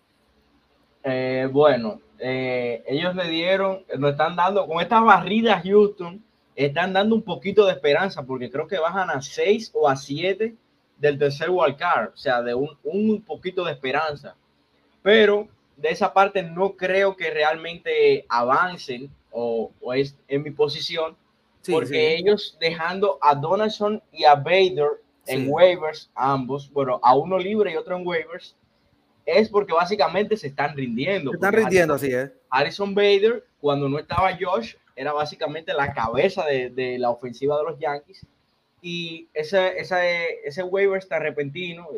[1.04, 6.22] Eh, bueno, eh, ellos le dieron, nos están dando, con esta barrida Houston,
[6.56, 10.54] están dando un poquito de esperanza, porque creo que bajan a 6 o a 7
[10.98, 14.34] del tercer wildcard, o sea, de un, un poquito de esperanza.
[15.02, 21.14] Pero de esa parte no creo que realmente avancen o es en mi posición,
[21.66, 21.96] sí, porque sí.
[22.22, 25.48] ellos dejando a Donaldson y a Bader en sí.
[25.48, 28.56] waivers, ambos, bueno, a uno libre y otro en waivers,
[29.24, 31.32] es porque básicamente se están rindiendo.
[31.32, 32.30] Se están rindiendo, así es.
[32.48, 37.64] Harrison Bader, cuando no estaba Josh, era básicamente la cabeza de, de la ofensiva de
[37.64, 38.24] los Yankees.
[38.80, 41.88] Y ese, ese, ese waiver tan repentino,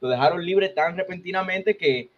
[0.00, 2.08] lo dejaron libre tan repentinamente que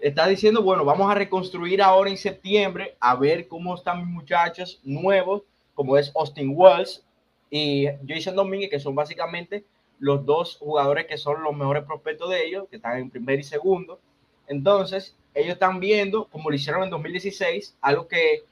[0.00, 4.80] está diciendo, bueno, vamos a reconstruir ahora en septiembre, a ver cómo están mis muchachos
[4.84, 5.42] nuevos,
[5.78, 7.04] como es Austin Wells
[7.50, 9.64] y Jason Domínguez, que son básicamente
[10.00, 13.44] los dos jugadores que son los mejores prospectos de ellos, que están en primer y
[13.44, 14.00] segundo.
[14.48, 18.42] Entonces, ellos están viendo, como lo hicieron en 2016, algo que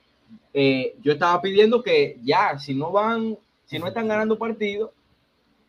[0.55, 4.93] eh, yo estaba pidiendo que ya, si no van, si no están ganando partidos,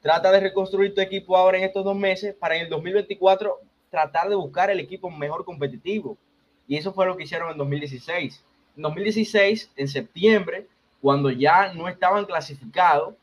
[0.03, 4.29] trata de reconstruir tu equipo ahora en estos dos meses para en el 2024 tratar
[4.29, 6.19] de buscar el equipo mejor competitivo.
[6.67, 8.43] Y eso fue lo que hicieron en 2016.
[8.75, 10.67] En 2016, en septiembre,
[11.01, 13.15] cuando ya no estaban clasificados,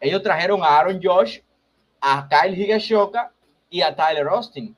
[0.00, 1.40] ellos trajeron a Aaron Josh
[2.00, 3.32] a Kyle Higashoka
[3.70, 4.76] y a Tyler Austin.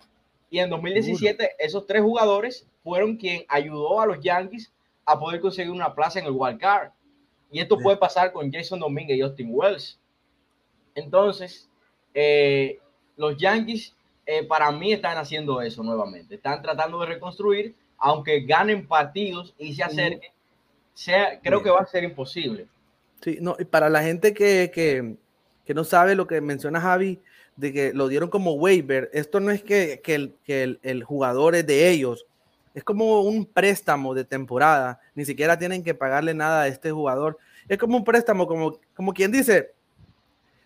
[0.50, 1.46] Y en 2017 uh.
[1.58, 4.72] esos tres jugadores fueron quien ayudó a los Yankees
[5.04, 6.90] a poder conseguir una plaza en el wild card.
[7.50, 9.98] Y esto puede pasar con Jason Dominguez y Austin Wells.
[10.94, 11.68] Entonces,
[12.14, 12.78] eh,
[13.16, 13.94] los Yankees
[14.26, 16.34] eh, para mí están haciendo eso nuevamente.
[16.34, 20.30] Están tratando de reconstruir, aunque ganen partidos y se acerquen,
[20.98, 22.66] sea, creo que va a ser imposible.
[23.22, 25.16] Sí, no, y para la gente que, que,
[25.64, 27.20] que no sabe lo que menciona Javi,
[27.56, 31.04] de que lo dieron como waiver, esto no es que, que, el, que el, el,
[31.04, 32.26] jugador es de ellos,
[32.74, 37.38] es como un préstamo de temporada, ni siquiera tienen que pagarle nada a este jugador,
[37.68, 39.72] es como un préstamo, como, como quien dice,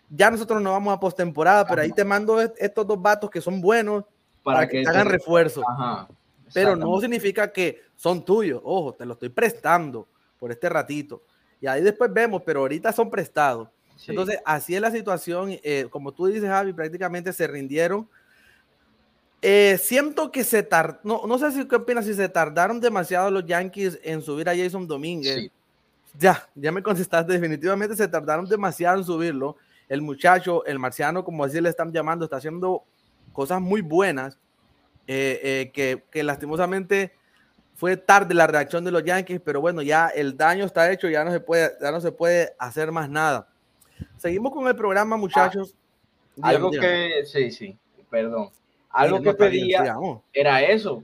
[0.09, 3.61] ya nosotros no vamos a postemporada, pero ahí te mando estos dos vatos que son
[3.61, 4.03] buenos
[4.41, 5.61] para, para que, que, te hagan refuerzo.
[5.67, 6.07] Ajá,
[6.53, 10.07] pero no significa que son tuyos, ojo, te lo estoy prestando
[10.43, 11.23] por este ratito.
[11.61, 13.69] Y ahí después vemos, pero ahorita son prestados.
[13.95, 14.07] Sí.
[14.11, 15.57] Entonces, así es la situación.
[15.63, 18.09] Eh, como tú dices, Javi, prácticamente se rindieron.
[19.41, 23.31] Eh, siento que se tardaron, no, no sé si qué opinas, si se tardaron demasiado
[23.31, 25.43] los Yankees en subir a Jason Domínguez.
[25.43, 25.51] Sí.
[26.19, 29.55] Ya, ya me contestaste, definitivamente se tardaron demasiado en subirlo.
[29.87, 32.83] El muchacho, el marciano, como así le están llamando, está haciendo
[33.31, 34.37] cosas muy buenas
[35.07, 37.13] eh, eh, que, que lastimosamente
[37.75, 41.23] fue tarde la reacción de los Yankees, pero bueno, ya el daño está hecho, ya
[41.23, 43.47] no se puede, ya no se puede hacer más nada.
[44.17, 45.75] Seguimos con el programa, muchachos.
[46.41, 46.87] Ah, algo dígame.
[46.87, 47.77] que, sí, sí,
[48.09, 48.49] perdón.
[48.89, 51.03] Algo que pedía bien, era eso.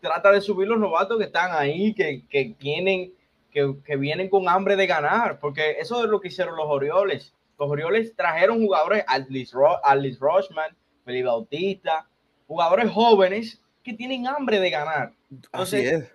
[0.00, 3.12] Trata de subir los novatos que están ahí, que, que tienen,
[3.50, 7.34] que, que, vienen con hambre de ganar, porque eso es lo que hicieron los Orioles.
[7.58, 12.06] Los Orioles trajeron jugadores, Alice, Ro Alice Rochman, Felipe Bautista,
[12.46, 15.12] jugadores jóvenes que tienen hambre de ganar.
[15.34, 16.14] Entonces, Así es.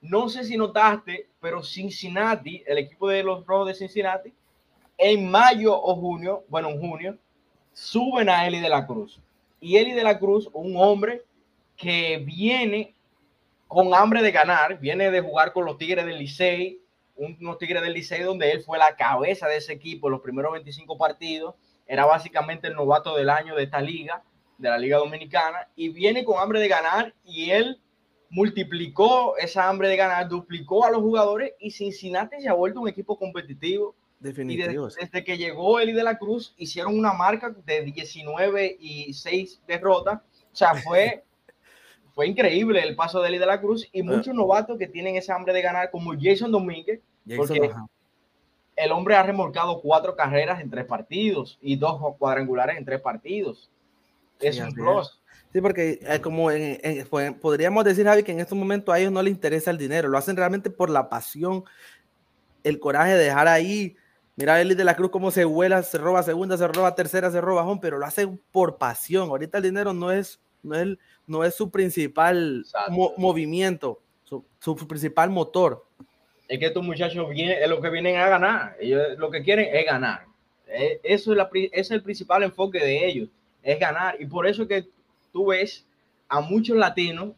[0.00, 4.32] No sé si notaste, pero Cincinnati, el equipo de los Rojos de Cincinnati,
[4.96, 7.18] en mayo o junio, bueno, en junio,
[7.72, 9.20] suben a Eli de la Cruz.
[9.60, 11.22] Y Eli de la Cruz, un hombre
[11.76, 12.94] que viene
[13.68, 16.80] con hambre de ganar, viene de jugar con los Tigres del Licey,
[17.16, 20.96] unos Tigres del Licey donde él fue la cabeza de ese equipo los primeros 25
[20.96, 21.54] partidos,
[21.86, 24.22] era básicamente el novato del año de esta liga,
[24.56, 27.80] de la Liga Dominicana, y viene con hambre de ganar y él
[28.30, 32.88] multiplicó esa hambre de ganar, duplicó a los jugadores y Cincinnati se ha vuelto un
[32.88, 34.88] equipo competitivo Definitivo.
[34.88, 40.20] desde, que llegó Eli de la Cruz, hicieron una marca de 19 y 6 derrotas.
[40.52, 41.24] O sea, fue,
[42.14, 45.32] fue increíble el paso de Eli de la Cruz y muchos novatos que tienen ese
[45.32, 47.00] hambre de ganar, como Jason Domínguez,
[47.36, 47.72] porque
[48.76, 53.70] el hombre ha remolcado cuatro carreras en tres partidos y dos cuadrangulares en tres partidos.
[54.38, 55.19] Es un plus.
[55.52, 56.48] Sí, porque eh, como
[57.40, 60.16] podríamos decir, Javi, que en estos momentos a ellos no les interesa el dinero, lo
[60.16, 61.64] hacen realmente por la pasión,
[62.62, 63.96] el coraje de dejar ahí.
[64.36, 67.40] Mira Eli de la Cruz cómo se vuela, se roba segunda, se roba tercera, se
[67.40, 69.28] roba home, pero lo hacen por pasión.
[69.28, 72.64] Ahorita el dinero no es, no es, no es su principal
[73.16, 75.84] movimiento, su, su, principal motor.
[76.46, 78.76] Es que estos muchachos vienen, es lo que vienen a ganar.
[78.80, 80.26] Ellos lo que quieren es ganar.
[80.68, 83.28] Eh, eso es, la, es el principal enfoque de ellos,
[83.62, 84.16] es ganar.
[84.20, 84.88] Y por eso que
[85.32, 85.86] tú ves
[86.28, 87.32] a muchos latinos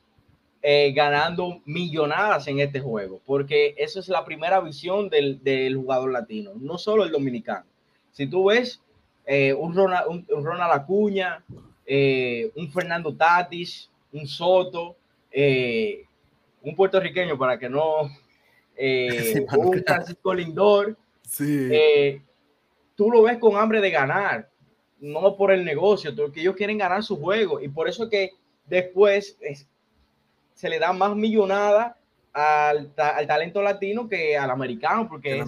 [0.65, 6.53] eh, ganando millonadas en este juego, porque eso es la primera visión del, jugador latino,
[6.55, 7.67] no solo el dominicano.
[8.13, 8.81] Si tú ves
[9.27, 11.43] eh, un, Ronald, un, Ronald Acuña,
[11.85, 14.95] eh, un Fernando Tatis, un Soto,
[15.35, 18.03] un puertorriqueño para que no,
[19.59, 20.97] un Francisco Lindor,
[22.95, 24.52] tú lo ves con hambre de ganar
[25.03, 28.31] no por el negocio, porque ellos quieren ganar su juego y por eso que
[28.67, 29.37] después
[30.55, 31.97] se le da más millonada
[32.33, 35.45] al, talento latino que al americano, porque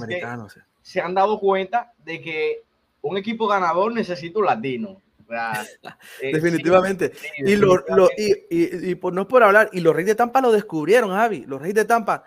[0.83, 2.63] se han dado cuenta de que
[3.01, 5.01] un equipo ganador necesita un latino.
[6.21, 7.13] Eh, definitivamente.
[7.39, 7.83] y, lo,
[8.17, 11.45] y, por, no es por hablar, y los Reyes de Tampa lo descubrieron, Javi.
[11.47, 12.25] Los Reyes de Tampa,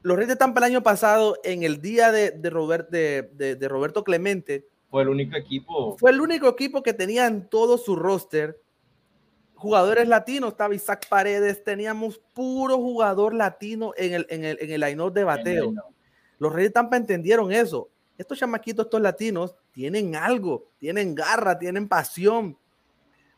[0.00, 4.64] los Reyes de Tampa el año pasado, en el día de, de, de Roberto Clemente,
[4.96, 5.98] fue el único equipo.
[5.98, 8.58] Fue el único equipo que tenía en todo su roster
[9.54, 10.52] jugadores latinos.
[10.52, 15.24] Estaba Isaac Paredes, teníamos puro jugador latino en el, en el, en el line de
[15.24, 15.74] bateo.
[16.38, 17.90] Los Reyes Tampa entendieron eso.
[18.16, 22.56] Estos chamaquitos, estos latinos, tienen algo, tienen garra, tienen pasión.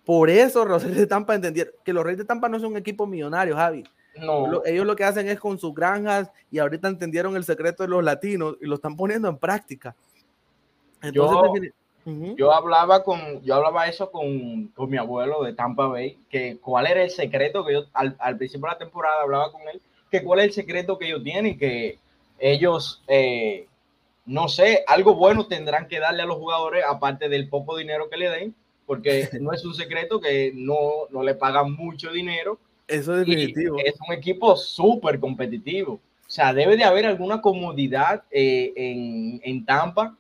[0.04, 2.76] Por eso los Reyes de Tampa entendieron que los Reyes de Tampa no son un
[2.76, 3.82] equipo millonario, Javi.
[4.16, 4.62] No.
[4.64, 8.04] ellos lo que hacen es con sus granjas y ahorita entendieron el secreto de los
[8.04, 9.96] latinos y lo están poniendo en práctica
[12.36, 16.86] yo, hablaba con, yo hablaba eso con, con, mi abuelo de Tampa Bay, que cuál
[16.86, 19.80] era el secreto que yo, al, principio de la temporada hablaba con él,
[20.10, 21.98] que cuál es el secreto que ellos tienen, que
[22.38, 23.66] ellos, eh,
[24.26, 28.16] no sé, algo bueno tendrán que darle a los jugadores, aparte del poco dinero que
[28.16, 28.54] le den,
[28.86, 32.58] porque no es un secreto que no, no le pagan mucho dinero.
[32.86, 33.76] Eso es definitivo.
[33.84, 36.00] Es un equipo súper competitivo.
[36.26, 40.16] O sea, debe de haber alguna comodidad eh, en, en Tampa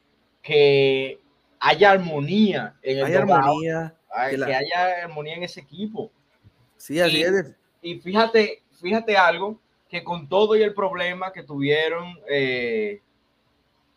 [0.48, 1.20] que
[1.60, 3.94] haya armonía en el armonía,
[4.30, 6.10] que, haya armonía en ese equipo.
[6.78, 7.54] Sí, así y, es.
[7.82, 13.02] Y fíjate, fíjate algo, que con todo y el problema que tuvieron eh,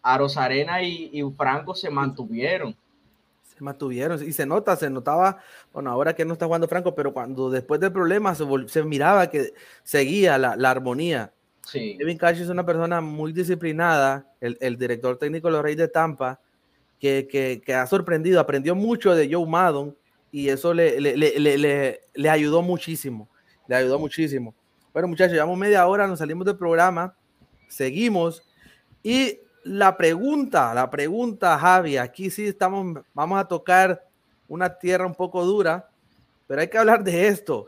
[0.01, 2.75] a Rosarena y, y Franco se mantuvieron
[3.43, 5.37] se mantuvieron y se nota, se notaba,
[5.71, 9.29] bueno, ahora que no está jugando Franco, pero cuando después del problema se, se miraba
[9.29, 11.31] que seguía la, la armonía.
[11.65, 11.95] Sí.
[11.97, 16.39] Kevin Cash es una persona muy disciplinada, el, director técnico de los Reyes de Tampa,
[16.99, 19.95] que, ha sorprendido, aprendió mucho de Joe Maddon
[20.31, 23.29] y eso le, ayudó muchísimo,
[23.67, 24.53] le ayudó muchísimo.
[24.93, 27.15] Bueno, muchachos, llevamos media hora, nos salimos del programa,
[27.67, 28.43] seguimos
[29.03, 34.03] y la pregunta, la pregunta, Javi, aquí sí estamos, vamos a tocar
[34.47, 35.89] una tierra un poco dura,
[36.45, 37.27] pero hay que hablar de.
[37.27, 37.67] Esto,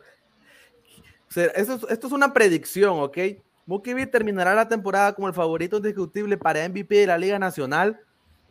[1.33, 3.17] esto es una predicción, ¿ok?
[3.65, 7.99] Mookie terminará la temporada como el favorito indiscutible para MVP de la Liga Nacional.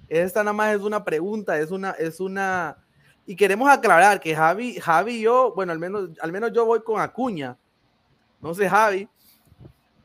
[0.09, 2.79] Esta nada más es una pregunta, es una, es una,
[3.27, 6.83] y queremos aclarar que Javi, Javi y yo, bueno, al menos, al menos yo voy
[6.83, 7.57] con Acuña.
[8.40, 9.09] No sé, Javi.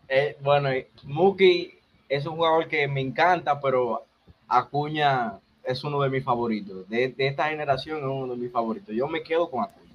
[0.07, 0.69] Eh, bueno,
[1.03, 4.05] Mookie es un jugador que me encanta, pero
[4.47, 6.87] Acuña es uno de mis favoritos.
[6.87, 8.95] De, de, esta generación es uno de mis favoritos.
[8.95, 9.87] Yo me quedo con Acuña.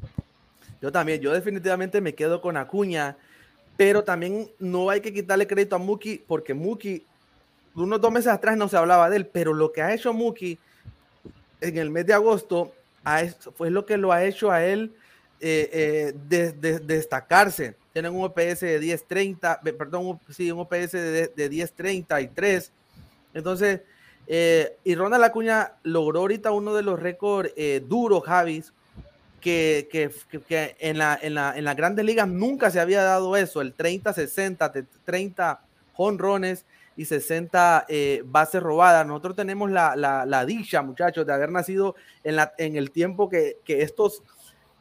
[0.80, 3.16] Yo también, yo definitivamente me quedo con Acuña
[3.76, 7.04] pero también no hay que quitarle crédito a Muki porque Muki,
[7.74, 10.58] unos dos meses atrás no se hablaba de él, pero lo que ha hecho Muki
[11.60, 12.72] en el mes de agosto
[13.56, 14.92] fue lo que lo ha hecho a él
[15.40, 17.74] eh, eh, destacarse.
[17.92, 22.70] Tienen un OPS de 10.30, perdón, sí, un OPS de, de 10.33.
[23.34, 23.80] Entonces,
[24.28, 27.52] eh, y Ronald Acuña logró ahorita uno de los récords
[27.88, 28.72] duros, Javis,
[29.42, 33.36] que, que, que en, la, en, la, en las grandes ligas nunca se había dado
[33.36, 35.60] eso, el 30-60, 30
[35.92, 36.64] jonrones
[36.96, 39.06] y 60 eh, bases robadas.
[39.06, 43.28] Nosotros tenemos la, la, la, dicha, muchachos, de haber nacido en, la, en el tiempo
[43.28, 44.22] que, que estos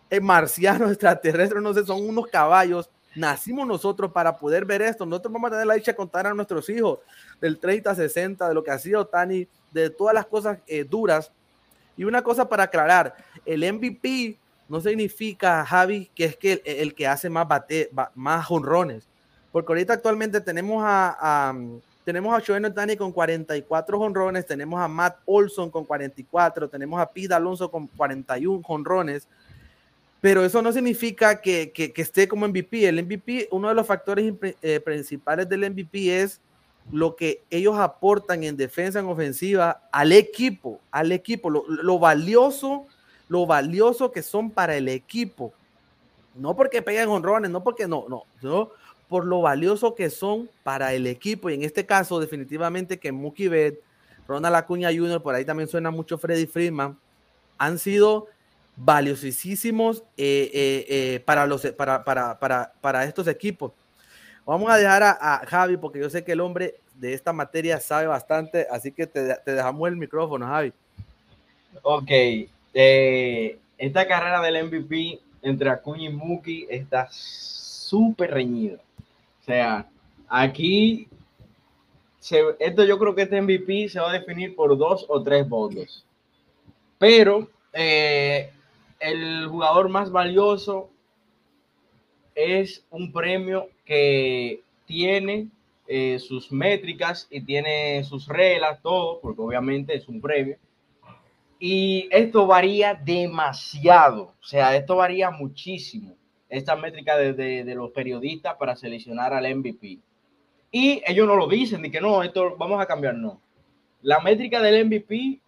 [0.10, 5.06] eh, marcianos extraterrestres, no sé, son unos caballos nacimos nosotros para poder ver esto.
[5.06, 7.00] Nosotros vamos a tener la dicha de contar a nuestros hijos
[7.40, 11.32] del 30, 60, de lo que ha sido Tani, de todas las cosas eh, duras.
[11.98, 14.38] Y una cosa para aclarar, el MVP
[14.72, 19.08] no significa, Javi, que es que el, que hace más, bate, más honrones.
[19.52, 21.54] Porque ahorita actualmente tenemos a,
[22.06, 27.06] tenemos a Shohei Tani con 44 honrones, tenemos a Matt Olson con 44, tenemos a
[27.06, 29.28] Pete Alonso con 41 honrones
[30.22, 32.88] pero eso no significa que, que, esté como MVP.
[32.88, 34.32] El MVP, uno de los factores
[34.62, 36.40] eh, principales del MVP es
[36.92, 42.86] lo que ellos aportan en defensa, en ofensiva, al equipo, al equipo, lo, lo, valioso,
[43.32, 45.54] lo valioso que son para el equipo.
[46.36, 48.72] No porque peguen honrones, no porque no, no, no,
[49.08, 51.50] por lo valioso que son para el equipo.
[51.50, 53.80] Y en este caso, definitivamente que Mookie Betts,
[54.28, 57.00] Ronald Acuña Jr., por ahí también suena mucho Freddy Freeman,
[57.58, 58.28] han sido
[58.76, 63.72] valiosísimos eh, eh, eh, para, los, para, para, para, para, estos equipos.
[64.46, 68.08] Vamos a dejar a, Javi porque yo sé que el hombre de esta materia sabe
[68.08, 70.74] bastante, así que te, te dejamos el micrófono, Javi.
[71.84, 72.12] Ok,
[72.74, 78.78] esta carrera del MVP entre Acuña y Muki está súper reñida.
[79.42, 79.90] O sea,
[80.28, 81.08] aquí
[82.60, 86.06] esto yo creo que este MVP se va a definir por dos o tres votos.
[86.98, 88.52] Pero eh,
[89.00, 90.90] el jugador más valioso
[92.36, 95.48] es un premio que tiene
[95.88, 100.58] eh, sus métricas y tiene sus reglas, todo, porque obviamente es un premio.
[101.64, 106.16] Y esto varía demasiado, o sea, esto varía muchísimo,
[106.50, 110.00] esta métrica de, los periodistas para seleccionar al MVP.
[110.72, 113.40] Y ellos no lo dicen, ni que no, esto vamos a cambiar, no.
[114.02, 115.40] La métrica del MVP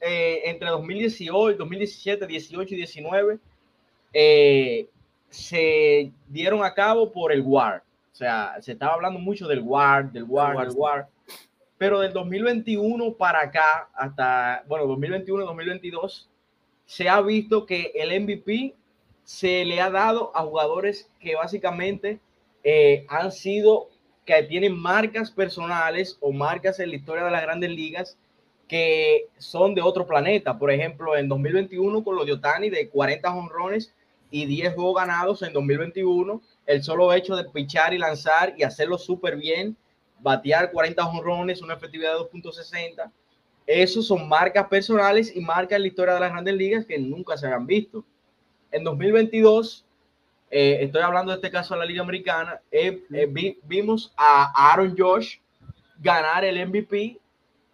[0.00, 3.38] eh, entre 2018, 2017, 18 y 19
[4.12, 4.88] eh,
[5.30, 7.82] se dieron a cabo por el WAR.
[8.12, 11.08] O sea, se estaba hablando mucho del WAR, del WAR, del WAR.
[11.80, 16.28] Pero del 2021 para acá, hasta, bueno, 2021, 2022,
[16.84, 18.74] se ha visto que el MVP
[19.24, 22.20] se le ha dado a jugadores que básicamente
[22.64, 23.88] eh, han sido,
[24.26, 28.18] que tienen marcas personales o marcas en la historia de las grandes ligas
[28.68, 30.58] que son de otro planeta.
[30.58, 33.94] Por ejemplo, en 2021 con los de Otani de 40 honrones
[34.30, 38.98] y 10 juegos ganados en 2021, el solo hecho de pichar y lanzar y hacerlo
[38.98, 39.78] súper bien,
[40.20, 43.10] batear 40 honrones, una efectividad de 2.60,
[43.66, 47.36] esos son marcas personales y marcas en la historia de las grandes ligas que nunca
[47.36, 48.04] se habían visto.
[48.72, 49.84] En 2022,
[50.50, 54.96] eh, estoy hablando de este caso de la Liga Americana, eh, eh, vimos a Aaron
[54.98, 55.36] Josh
[55.98, 57.20] ganar el MVP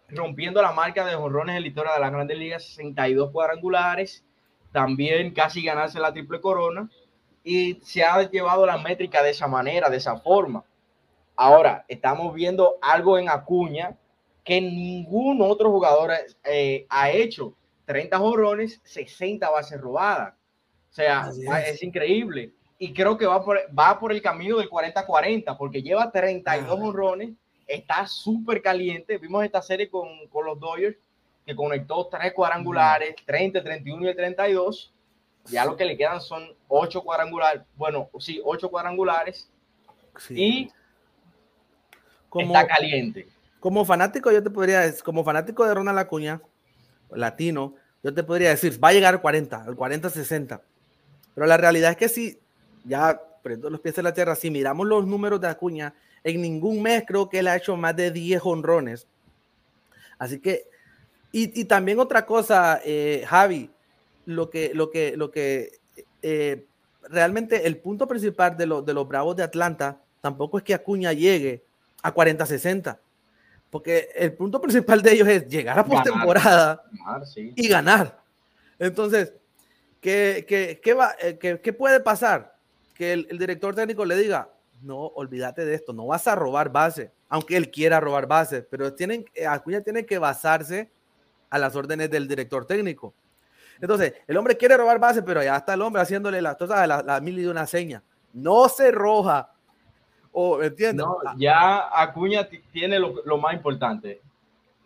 [0.09, 4.23] rompiendo la marca de jonrones en la historia de las grandes ligas, 62 cuadrangulares,
[4.71, 6.89] también casi ganarse la triple corona
[7.43, 10.63] y se ha llevado la métrica de esa manera, de esa forma.
[11.37, 13.95] Ahora, estamos viendo algo en Acuña
[14.43, 16.11] que ningún otro jugador
[16.43, 17.53] eh, ha hecho.
[17.85, 20.33] 30 jonrones, 60 bases robadas.
[20.91, 21.29] O sea,
[21.65, 21.81] es.
[21.81, 22.51] increíble.
[22.77, 27.29] Y creo que va por, va por el camino del 40-40, porque lleva 32 jonrones
[27.67, 29.17] está súper caliente.
[29.17, 30.97] Vimos esta serie con, con, los Dodgers
[31.45, 34.93] que conectó tres cuadrangulares, 30, 31 y el 32.
[35.45, 37.63] Ya lo que le quedan son ocho cuadrangulares.
[37.75, 39.49] Bueno, sí, ocho cuadrangulares.
[40.29, 40.69] Y
[42.29, 43.27] como, está caliente.
[43.59, 46.41] Como fanático, yo te podría decir, como fanático de Ronald Acuña,
[47.11, 50.61] latino, yo te podría decir, va a llegar al 40, al 40-60.
[51.33, 52.39] Pero la realidad es que si
[52.83, 56.81] ya prendo los pies en la tierra, si miramos los números de Acuña, en ningún
[56.81, 59.07] mes creo que él ha hecho más de 10 honrones.
[60.17, 60.65] Así que,
[61.31, 63.69] y, también otra cosa, eh, Javi,
[64.25, 65.79] lo que, lo que, lo que
[66.21, 66.65] eh,
[67.03, 71.63] realmente el punto principal de, de los Bravos de Atlanta tampoco es que Acuña llegue
[72.07, 72.97] a 40-60,
[73.69, 76.83] porque el punto principal de ellos es llegar a postemporada
[77.33, 78.21] y ganar.
[78.79, 79.33] Entonces,
[79.99, 82.55] ¿qué, qué, qué, va, eh, qué, puede pasar?
[82.95, 84.49] Que el, el director técnico le diga,
[84.81, 88.93] no, olvídate de esto, no vas a robar base, aunque él quiera robar base, pero
[88.93, 90.89] tienen, eh, Acuña tiene que basarse
[91.49, 93.13] a las órdenes del director técnico.
[93.81, 97.03] Entonces, el hombre quiere robar base, pero ya está el hombre haciéndole las cosas la,
[97.03, 98.01] la mil y una seña.
[98.33, 99.51] No se roja.
[100.31, 101.05] O, ¿entiendes?
[101.05, 101.33] No, ah.
[101.37, 104.21] ya Acuña tiene lo, más importante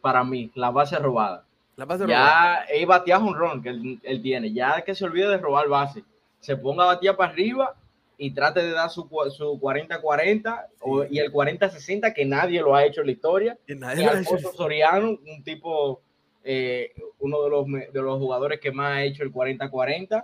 [0.01, 1.45] para mí, la base robada.
[1.75, 2.63] La base ya robada.
[2.65, 4.51] él batea un ron que él, él, tiene.
[4.51, 6.03] Ya que se olvide de robar base.
[6.39, 7.75] Se ponga a batear para arriba
[8.21, 10.67] y trate de dar su, su 40-40
[11.09, 13.57] y el 40-60 que nadie lo ha hecho en la historia.
[13.67, 16.01] Y nadie Alfonso Soriano, un tipo,
[16.43, 20.23] eh, uno de los, de los jugadores que más ha hecho el 40-40.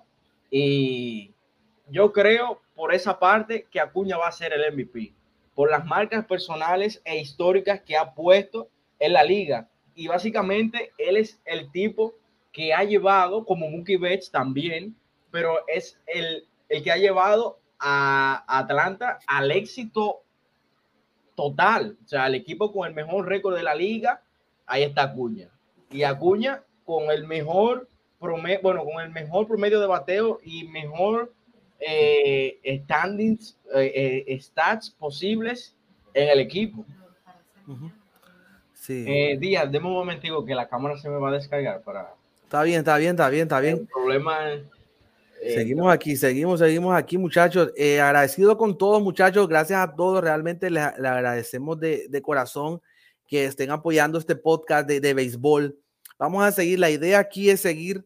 [0.52, 1.32] Y
[1.90, 5.12] yo creo, por esa parte que Acuña va a ser el MVP,
[5.56, 8.70] por las marcas personales e históricas que ha puesto
[9.00, 9.68] en la liga.
[9.96, 12.14] Y básicamente él es el tipo
[12.54, 14.96] que ha llevado, como Mookie Betts también,
[15.32, 20.22] pero es el, el que ha llevado a Atlanta al éxito
[21.34, 21.98] total.
[22.06, 24.22] O sea, el equipo con el mejor récord de la liga,
[24.68, 25.50] ahí está Acuña.
[25.90, 31.34] Y Acuña con el mejor promedio, bueno, con el mejor promedio de bateo y mejor
[31.80, 35.76] eh, standings, eh, eh, stats posibles
[36.14, 36.86] en el equipo.
[38.74, 39.04] Sí.
[39.38, 42.14] Díaz, deme un momentico que la cámara se me va a descargar para.
[42.44, 43.78] Está bien, está bien, está bien, está bien.
[43.80, 44.40] El problema
[45.42, 47.74] seguimos aquí, seguimos, seguimos aquí, muchachos.
[47.78, 49.48] agradecido con todos, muchachos.
[49.48, 50.24] Gracias a todos.
[50.24, 52.82] Realmente les, agradecemos de, de, corazón
[53.28, 55.78] que estén apoyando este podcast de, de béisbol.
[56.18, 56.80] Vamos a seguir.
[56.80, 58.06] La idea aquí es seguir.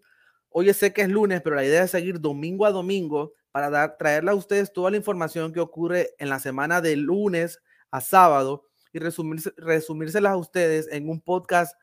[0.49, 3.97] Hoy sé que es lunes, pero la idea es seguir domingo a domingo para dar,
[3.97, 7.59] traerle a ustedes toda la información que ocurre en la semana de lunes
[7.91, 11.75] a sábado y resumirse, resumírselas a ustedes en un podcast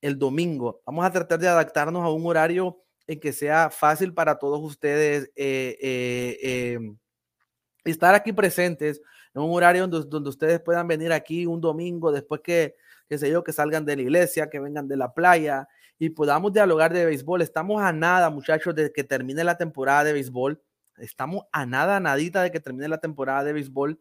[0.00, 0.82] el domingo.
[0.84, 5.30] Vamos a tratar de adaptarnos a un horario en que sea fácil para todos ustedes
[5.36, 6.98] eh, eh, em,
[7.84, 9.00] estar aquí presentes
[9.34, 12.76] en un horario donde, ustedes puedan venir aquí un domingo después que,
[13.08, 15.68] que sé yo, que salgan de la iglesia, que vengan de la playa
[15.98, 17.42] y podamos dialogar de béisbol.
[17.42, 20.60] Estamos a nada, muchachos, de que termine la temporada de béisbol.
[20.98, 24.00] Estamos a nada, nadita de que termine la temporada de béisbol.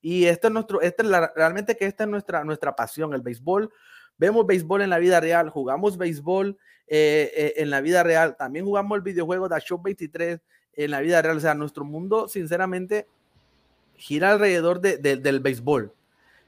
[0.00, 3.70] Y este es nuestro, este es realmente que esta es nuestra, nuestra pasión, el béisbol.
[4.16, 8.64] Vemos béisbol en la vida real, jugamos béisbol eh, eh, en la vida real, también
[8.64, 10.40] jugamos el videojuego de Show 23
[10.74, 11.36] en la vida real.
[11.36, 13.08] O sea, nuestro mundo, sinceramente,
[13.94, 15.92] gira alrededor de, del béisbol.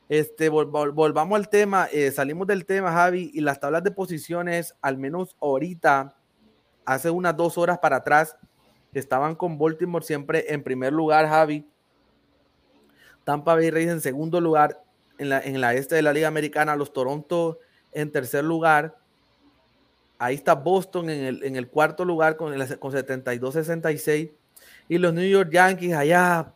[0.09, 4.99] Este, volvamos al tema, eh, salimos del tema, Javi, y las tablas de posiciones, al
[4.99, 6.17] menos ahorita,
[6.85, 8.37] hace unas dos horas para atrás,
[8.99, 11.67] estaban con Baltimore siempre en primer lugar, Javi.
[13.25, 14.83] Tampa Bay Rays en segundo lugar
[15.19, 17.59] en la, en la este de la Liga Americana, los Toronto
[17.93, 18.97] en tercer lugar.
[20.19, 24.33] Ahí está Boston en el, en el cuarto lugar con, con 72-66.
[24.89, 26.53] Y los New York Yankees allá,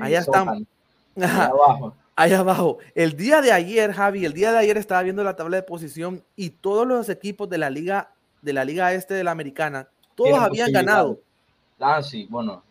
[0.00, 0.66] allá están.
[1.16, 1.96] Allá abajo.
[2.14, 2.78] Allá abajo.
[2.94, 6.24] El día de ayer, Javi, el día de ayer estaba viendo la tabla de posición
[6.36, 10.38] y todos los equipos de la liga, de la liga este de la americana, todos
[10.38, 11.20] habían ganado.
[11.80, 12.62] Ah, sí, bueno,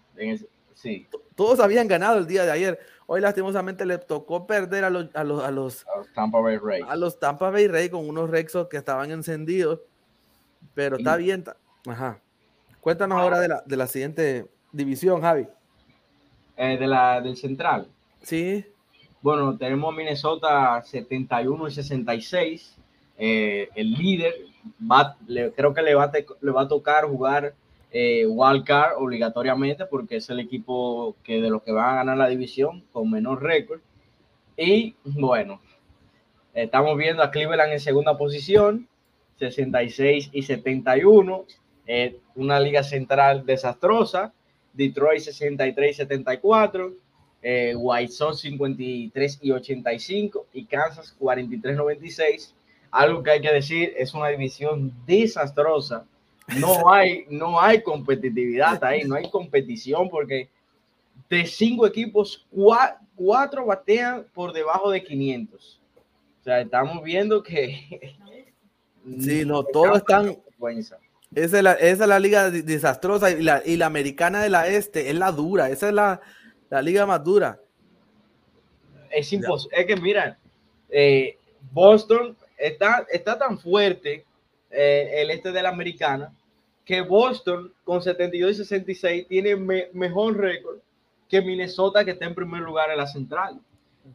[0.74, 1.08] sí.
[1.36, 2.80] Todos habían ganado el día de ayer.
[3.06, 6.86] Hoy lastimosamente le tocó perder a los, a los, a los, Tampa Bay Rays.
[6.88, 9.80] A los Tampa Bay Rays con unos Rexos que estaban encendidos.
[10.74, 11.46] Pero está bien.
[11.88, 12.20] Ajá.
[12.82, 15.48] Cuéntanos ahora de la, de la siguiente división, Javi.
[16.58, 17.88] Eh, de la, del central.
[18.22, 18.66] Sí.
[19.22, 22.78] Bueno, tenemos Minnesota 71 y 66.
[23.20, 24.34] Eh, el líder,
[24.80, 25.16] va,
[25.56, 27.54] creo que le va, le va a tocar jugar
[27.92, 32.28] eh, wildcard obligatoriamente porque es el equipo que de los que van a ganar la
[32.28, 33.80] división con menor récord.
[34.58, 35.62] Y bueno,
[36.54, 38.88] estamos viendo a Cleveland en segunda posición,
[39.38, 41.46] 66 y 71,
[41.86, 44.34] eh, una liga central desastrosa,
[44.74, 46.94] Detroit 63 y 74,
[47.42, 52.56] eh, White Sox 53 y 85 y Kansas 43 96.
[52.92, 56.06] Algo que hay que decir, es una división desastrosa
[56.56, 60.50] no hay, no hay competitividad ahí, no hay competición porque
[61.30, 62.48] de cinco equipos,
[63.16, 65.82] cuatro, batean por debajo de 500.
[66.40, 68.16] O sea, estamos viendo que...
[69.22, 70.38] Sí, no, todos están...
[71.34, 74.68] Esa es, la, esa es la liga desastrosa y la, y la americana de la
[74.68, 76.20] este es la dura, esa es la,
[76.70, 77.58] la liga más dura.
[79.10, 80.38] Es imposible, es que mira,
[80.90, 81.38] eh,
[81.72, 84.26] Boston está, está tan fuerte
[84.72, 86.34] eh, el este de la americana
[86.86, 89.56] que Boston con 72 y 66 tiene
[89.94, 90.78] mejor récord
[91.30, 93.60] que Minnesota que está en primer lugar en la central.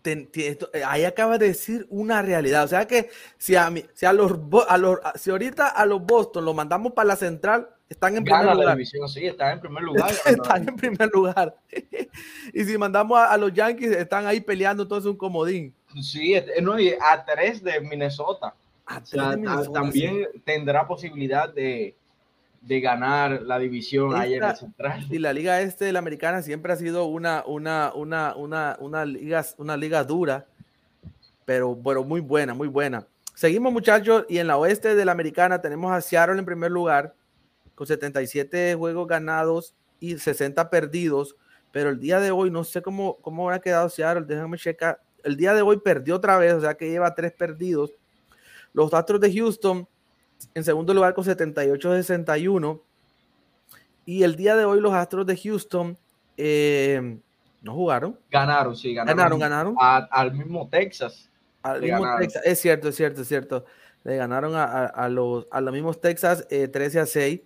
[0.05, 2.65] Eh, ahí acaba de decir una realidad.
[2.65, 4.33] O sea que si a, si a los,
[4.67, 8.57] a los si ahorita a los Boston lo mandamos para la central, están en primer
[8.57, 8.79] lugar.
[8.87, 10.11] sí, están en primer lugar.
[10.25, 11.55] están en primer lugar.
[12.55, 15.75] y si mandamos a, los Yankees, están ahí peleando entonces un comodín.
[16.01, 18.55] Sí, no, a tres de Minnesota.
[19.73, 21.97] También tendrá posibilidad de,
[22.63, 25.07] de ganar la división en el central.
[25.11, 29.05] Y la liga este de la americana siempre ha sido una, una, una, una, una,
[29.05, 30.47] liga, una liga dura,
[31.45, 33.07] pero, pero muy buena, muy buena.
[33.35, 37.15] Seguimos muchachos y en la oeste de la americana tenemos a Seattle en primer lugar
[37.75, 41.37] con 77 juegos ganados y 60 perdidos,
[41.73, 45.01] pero el día de hoy no sé cómo, cómo habrá quedado Seattle, déjame checar.
[45.25, 47.93] El día de hoy perdió otra vez, o sea que lleva tres perdidos.
[48.73, 49.87] Los Astros de Houston
[50.55, 52.81] en segundo lugar con 78-61.
[54.05, 55.97] Y el día de hoy los Astros de Houston
[56.37, 57.19] eh,
[57.61, 58.19] no jugaron.
[58.31, 59.39] Ganaron, sí, ganaron.
[59.39, 61.31] Ganaron, al mismo Texas.
[61.63, 62.43] Al mismo Texas.
[62.45, 63.65] Es cierto, es cierto, es cierto.
[64.05, 67.41] Le ganaron a, los, a los mismos Texas 13 a 6.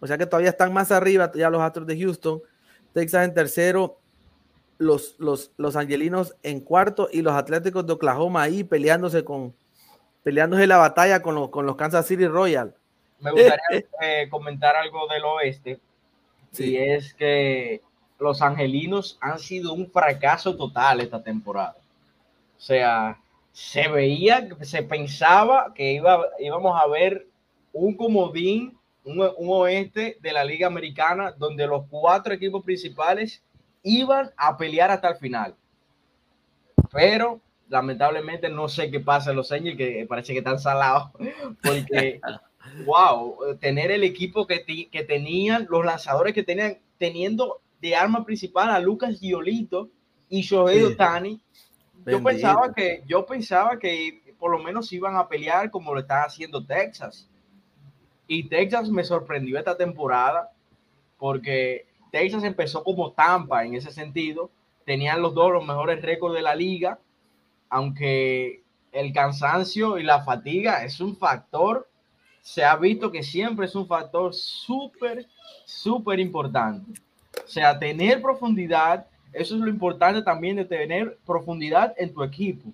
[0.00, 2.40] O sea que todavía están más arriba ya los Astros de Houston.
[2.92, 3.98] Texas en tercero,
[4.78, 9.54] los, los, los angelinos en cuarto y los atléticos de Oklahoma ahí peleándose con
[10.28, 12.74] peleándose la batalla con los, con los Kansas City Royal.
[13.18, 15.80] Me gustaría eh, comentar algo del oeste.
[16.52, 16.72] Sí.
[16.72, 17.80] Y es que
[18.18, 21.76] los angelinos han sido un fracaso total esta temporada.
[22.58, 23.18] O sea,
[23.54, 27.26] se veía, se pensaba que iba, íbamos a ver
[27.72, 33.42] un comodín, un, un oeste de la Liga Americana donde los cuatro equipos principales
[33.82, 35.54] iban a pelear hasta el final.
[36.92, 41.10] Pero lamentablemente no sé qué pasa en los años que parece que están salados,
[41.62, 42.20] porque,
[42.84, 48.70] wow, tener el equipo que, que tenían, los lanzadores que tenían, teniendo de arma principal
[48.70, 49.90] a Lucas Giolito
[50.28, 51.40] y Shohei Otani,
[52.06, 56.22] yo pensaba que, yo pensaba que por lo menos iban a pelear como lo está
[56.22, 57.28] haciendo Texas.
[58.26, 60.50] Y Texas me sorprendió esta temporada
[61.18, 64.50] porque Texas empezó como Tampa en ese sentido.
[64.84, 66.98] Tenían los dos los mejores récords de la liga,
[67.68, 68.62] aunque
[68.92, 71.88] el cansancio y la fatiga es un factor,
[72.42, 75.26] se ha visto que siempre es un factor súper,
[75.64, 77.00] súper importante.
[77.44, 82.70] O sea, tener profundidad, eso es lo importante también de tener profundidad en tu equipo.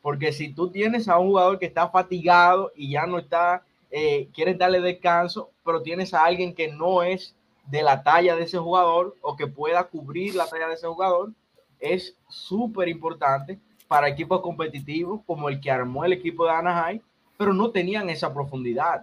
[0.00, 4.28] Porque si tú tienes a un jugador que está fatigado y ya no está, eh,
[4.32, 7.34] quieres darle descanso, pero tienes a alguien que no es
[7.66, 11.32] de la talla de ese jugador o que pueda cubrir la talla de ese jugador
[11.80, 13.58] es súper importante
[13.88, 17.00] para equipos competitivos como el que armó el equipo de Anaheim,
[17.36, 19.02] pero no tenían esa profundidad.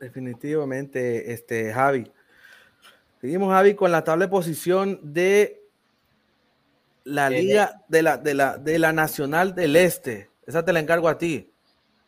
[0.00, 2.10] Definitivamente, este Javi.
[3.20, 5.62] Seguimos, Javi, con la tabla de posición de
[7.04, 10.30] la liga de la, de la, de la Nacional del Este.
[10.46, 11.50] Esa te la encargo a ti.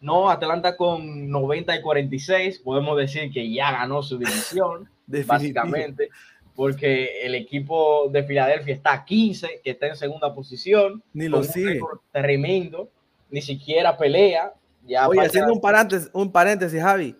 [0.01, 4.91] No, Atlanta con 90 y 46, podemos decir que ya ganó su división.
[5.27, 6.11] básicamente,
[6.57, 11.03] porque el equipo de Filadelfia está a 15, que está en segunda posición.
[11.13, 11.81] Ni lo sigue.
[12.11, 12.89] Tremendo,
[13.31, 14.55] ni siquiera pelea.
[14.87, 17.15] Ya Oye, haciendo un paréntesis, un paréntesis, Javi.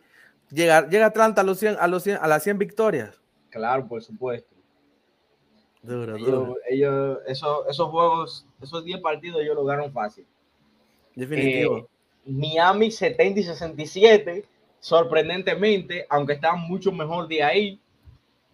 [0.51, 3.21] Llega, llega Atlanta a, los 100, a, los 100, a las 100 victorias.
[3.51, 4.55] Claro, por supuesto.
[6.71, 10.25] ellos, esos, juegos, esos 10 partidos, ellos lo ganaron fácil.
[11.15, 11.79] Definitivo.
[11.79, 11.87] Eh,
[12.27, 14.45] Miami 70 y 67
[14.87, 17.81] sorprendentemente, aunque está mucho mejor de ahí,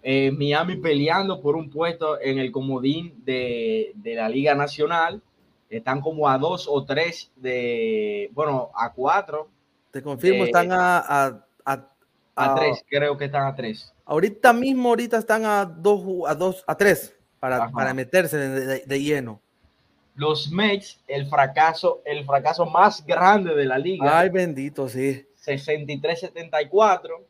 [0.03, 5.23] eh, Miami peleando por un puesto en el comodín de, la Liga Nacional.
[5.71, 9.49] Están como a dos o tres de, bueno, a cuatro.
[9.91, 11.45] Te confirmo, están a,
[12.35, 13.93] a, tres, creo que están a tres.
[14.05, 19.41] Ahorita mismo, ahorita están a dos, a dos, a tres para, para meterse de, lleno.
[20.15, 24.19] Los Mets, el fracaso, el fracaso más grande de la liga.
[24.19, 25.27] Ay, bendito, sí.
[25.45, 27.25] 63-74,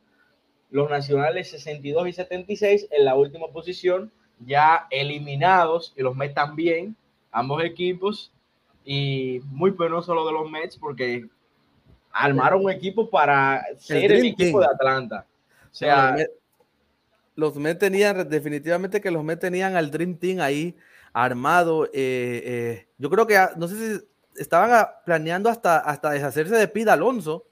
[0.72, 4.10] los nacionales 62 y 76 en la última posición,
[4.40, 6.96] ya eliminados, y los Mets también,
[7.30, 8.32] ambos equipos,
[8.84, 11.28] y muy penoso lo de los Mets porque
[12.10, 15.24] armaron un equipo para ser el, equipo de Atlanta.
[15.70, 16.16] O sea,
[17.36, 20.76] los Mets tenían, definitivamente que los Mets tenían al Dream Team ahí
[21.12, 21.84] armado.
[21.86, 24.04] Eh, eh, yo creo que, no sé si
[24.36, 27.46] estaban planeando hasta, hasta deshacerse de Pida Alonso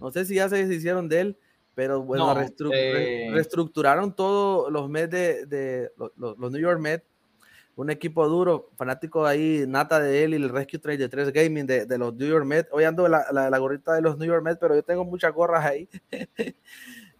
[0.00, 1.36] no sé si ya se hicieron de él,
[1.80, 2.38] pero bueno,
[2.74, 5.10] eh, reestructuraron todos los Mets
[5.48, 7.06] de, los, New York Mets.
[7.74, 11.66] Un equipo duro, fanático ahí, nata de él y el Rescue Trade de 3 Gaming
[11.66, 12.68] de, los New York Mets.
[12.70, 15.64] Hoy ando la, la, gorrita de los New York Mets, pero yo tengo muchas gorras
[15.64, 15.88] ahí.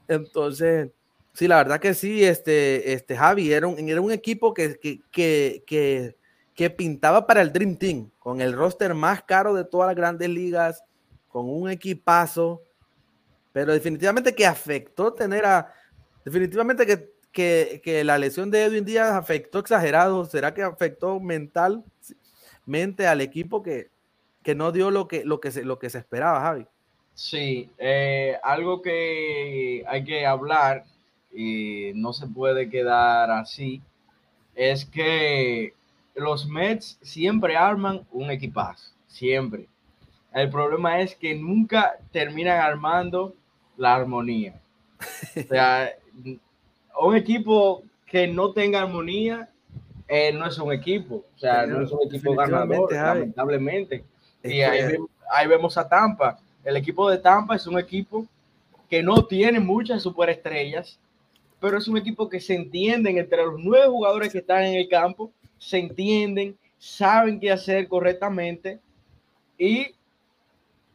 [0.09, 0.91] Entonces,
[1.33, 5.01] sí, la verdad que sí, este, este Javi era un, era un equipo que, que,
[5.65, 6.17] que,
[6.55, 10.29] que pintaba para el Dream Team, con el roster más caro de todas las grandes
[10.29, 10.85] ligas,
[11.29, 12.63] con un equipazo,
[13.53, 15.73] pero definitivamente que afectó tener a,
[16.25, 23.07] definitivamente que, que, que la lesión de Edwin Díaz afectó exagerado, ¿será que afectó mentalmente
[23.07, 23.91] al equipo que,
[24.43, 26.67] que no dio lo que, lo, que se, lo que se esperaba, Javi?
[27.15, 30.85] Sí, eh, algo que hay que hablar
[31.33, 33.83] y no se puede quedar así,
[34.55, 35.75] es que
[36.15, 39.67] los Mets siempre arman un equipazo, siempre.
[40.33, 43.35] El problema es que nunca terminan armando
[43.81, 44.61] la armonía.
[45.35, 45.91] O sea,
[47.01, 49.49] un equipo que no tenga armonía
[50.07, 51.25] eh, no es un equipo.
[51.35, 54.05] O sea, no es un equipo ganador, lamentablemente.
[54.45, 54.97] Y ahí,
[55.33, 56.39] ahí vemos a Tampa.
[56.63, 58.27] El equipo de Tampa es un equipo
[58.91, 60.99] que no tiene muchas superestrellas,
[61.59, 64.89] pero es un equipo que se entienden entre los nueve jugadores que están en el
[64.89, 68.79] campo, se entienden, saben qué hacer correctamente
[69.57, 69.95] y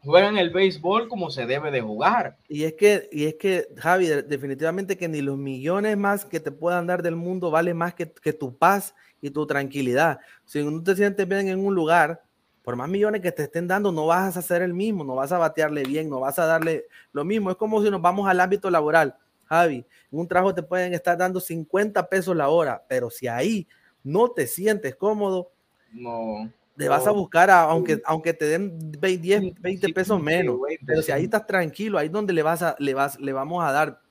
[0.05, 2.37] juegan el béisbol como se debe de jugar.
[2.47, 6.51] Y es que, y es que Javi, definitivamente que ni los millones más que te
[6.51, 10.19] puedan dar del mundo vale más que, que tu paz y tu tranquilidad.
[10.45, 12.21] Si no te sientes bien en un lugar,
[12.63, 15.31] por más millones que te estén dando, no vas a hacer el mismo, no vas
[15.31, 17.51] a batearle bien, no vas a darle lo mismo.
[17.51, 19.15] Es como si nos vamos al ámbito laboral.
[19.45, 23.67] Javi, en un trabajo te pueden estar dando 50 pesos la hora, pero si ahí
[24.03, 25.51] no te sientes cómodo,
[25.91, 26.51] no.
[26.77, 31.23] Te vas a buscar, aunque, aunque te den 10, 20 pesos menos, pero si ahí
[31.23, 34.01] estás tranquilo, ahí es donde le, vas a, le, vas, le vamos a dar,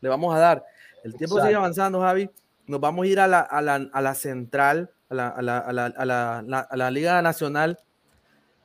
[0.00, 0.64] le vamos a dar.
[1.02, 2.30] El tiempo sigue avanzando, Javi.
[2.66, 5.58] Nos vamos a ir a la, a la, a la central, a la, a, la,
[5.58, 5.72] a,
[6.04, 7.80] la, a la Liga Nacional,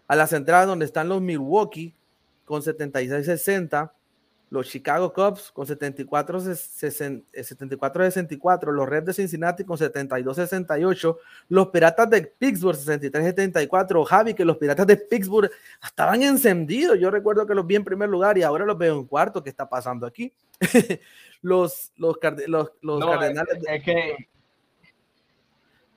[0.08, 1.96] a la central donde están los Milwaukee
[2.46, 3.92] con 76-60
[4.50, 11.18] los Chicago Cubs con 74, 64, los Reds de Cincinnati con 72-68,
[11.50, 15.52] los Piratas de Pittsburgh 63-74, Javi, que los Piratas de Pittsburgh
[15.84, 19.06] estaban encendidos, yo recuerdo que los vi en primer lugar y ahora los veo en
[19.06, 20.32] cuarto, ¿qué está pasando aquí?
[21.42, 22.18] los los,
[22.48, 23.58] los, los Cardenales...
[23.68, 24.30] Es, que,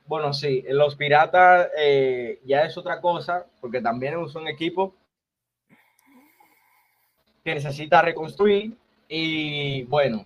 [0.07, 4.96] bueno, sí, los Piratas eh, ya es otra cosa, porque también es un equipo
[7.45, 8.76] que necesita reconstruir
[9.09, 10.24] y bueno,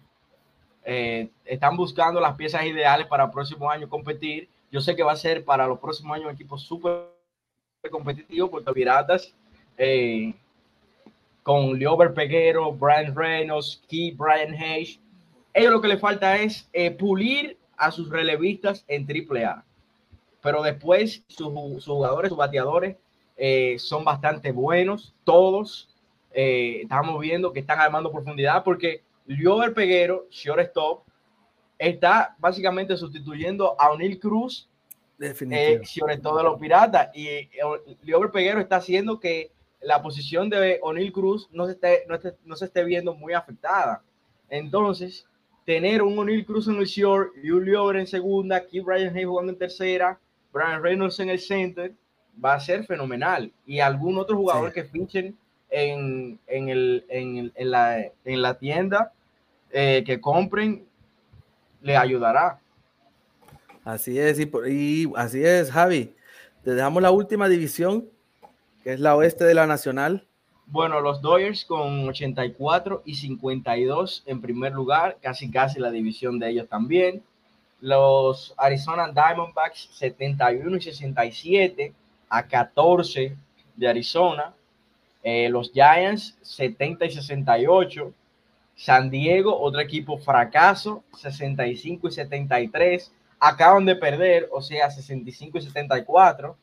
[0.84, 4.48] eh, están buscando las piezas ideales para el próximo año competir.
[4.70, 7.08] Yo sé que va a ser para los próximos años un equipo súper
[7.90, 9.34] competitivo porque Piratas
[9.78, 10.34] eh,
[11.42, 14.98] con Liober Peguero, Brian Reynolds, Key, Brian Hayes,
[15.54, 19.64] ellos lo que le falta es eh, pulir a sus relevistas en AAA.
[20.42, 21.48] Pero después sus,
[21.84, 22.96] jugadores, sus bateadores
[23.78, 25.93] son bastante buenos, todos
[26.34, 31.04] eh, estamos viendo que están armando profundidad porque Liober Peguero, shortstop,
[31.78, 34.68] está básicamente sustituyendo a O'Neill Cruz,
[35.20, 37.10] eh, shortstop de los Piratas.
[37.14, 37.50] Y eh,
[38.02, 42.04] Liober Peguero está haciendo que la posición de O'Neill Cruz no se, esté,
[42.44, 44.02] no, se esté viendo muy afectada.
[44.48, 45.28] Entonces,
[45.64, 49.24] tener un O'Neill Cruz en el short y un Liober en segunda, aquí Brian Hay
[49.24, 50.18] jugando en tercera,
[50.52, 51.92] Brian Reynolds en el center,
[52.44, 53.52] va a ser fenomenal.
[53.66, 55.36] Y algún otro jugador que fichen
[55.74, 59.12] en, en, el, en, en, la, en la, tienda
[59.70, 60.86] eh, que compren,
[61.82, 62.60] le ayudará.
[63.84, 66.14] Así es, y, y, así es, Javi.
[66.62, 68.08] Te dejamos la última división,
[68.82, 70.26] que es la oeste de la Nacional.
[70.66, 76.50] Bueno, los Dodgers con 84 y 52 en primer lugar, casi casi la división de
[76.50, 77.22] ellos también.
[77.80, 81.92] Los Arizona Diamondbacks 71 y 67
[82.30, 83.36] a 14
[83.76, 84.54] de Arizona.
[85.24, 88.12] Eh, los Giants 70 y 68.
[88.76, 93.10] San Diego, otro equipo fracaso, 65 y 73.
[93.40, 96.56] Acaban de perder, o sea, 65 y 74.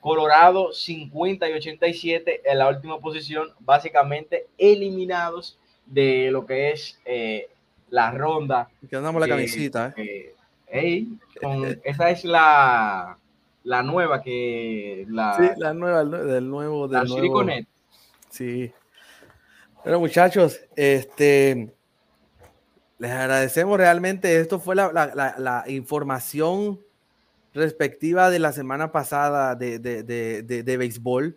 [0.00, 7.48] Colorado 50 y 87 en la última posición, básicamente eliminados de lo que es eh,
[7.90, 8.70] la ronda.
[8.88, 11.06] Que andamos la camisita, ¿eh?
[11.82, 13.18] esa es la,
[13.64, 17.44] la nueva que la, sí, la nueva del nuevo del nuevo.
[18.30, 18.72] Sí.
[19.82, 21.72] Bueno, muchachos, este,
[22.98, 24.40] les agradecemos realmente.
[24.40, 26.80] Esto fue la, información
[27.54, 31.36] respectiva de la semana pasada de, de, béisbol.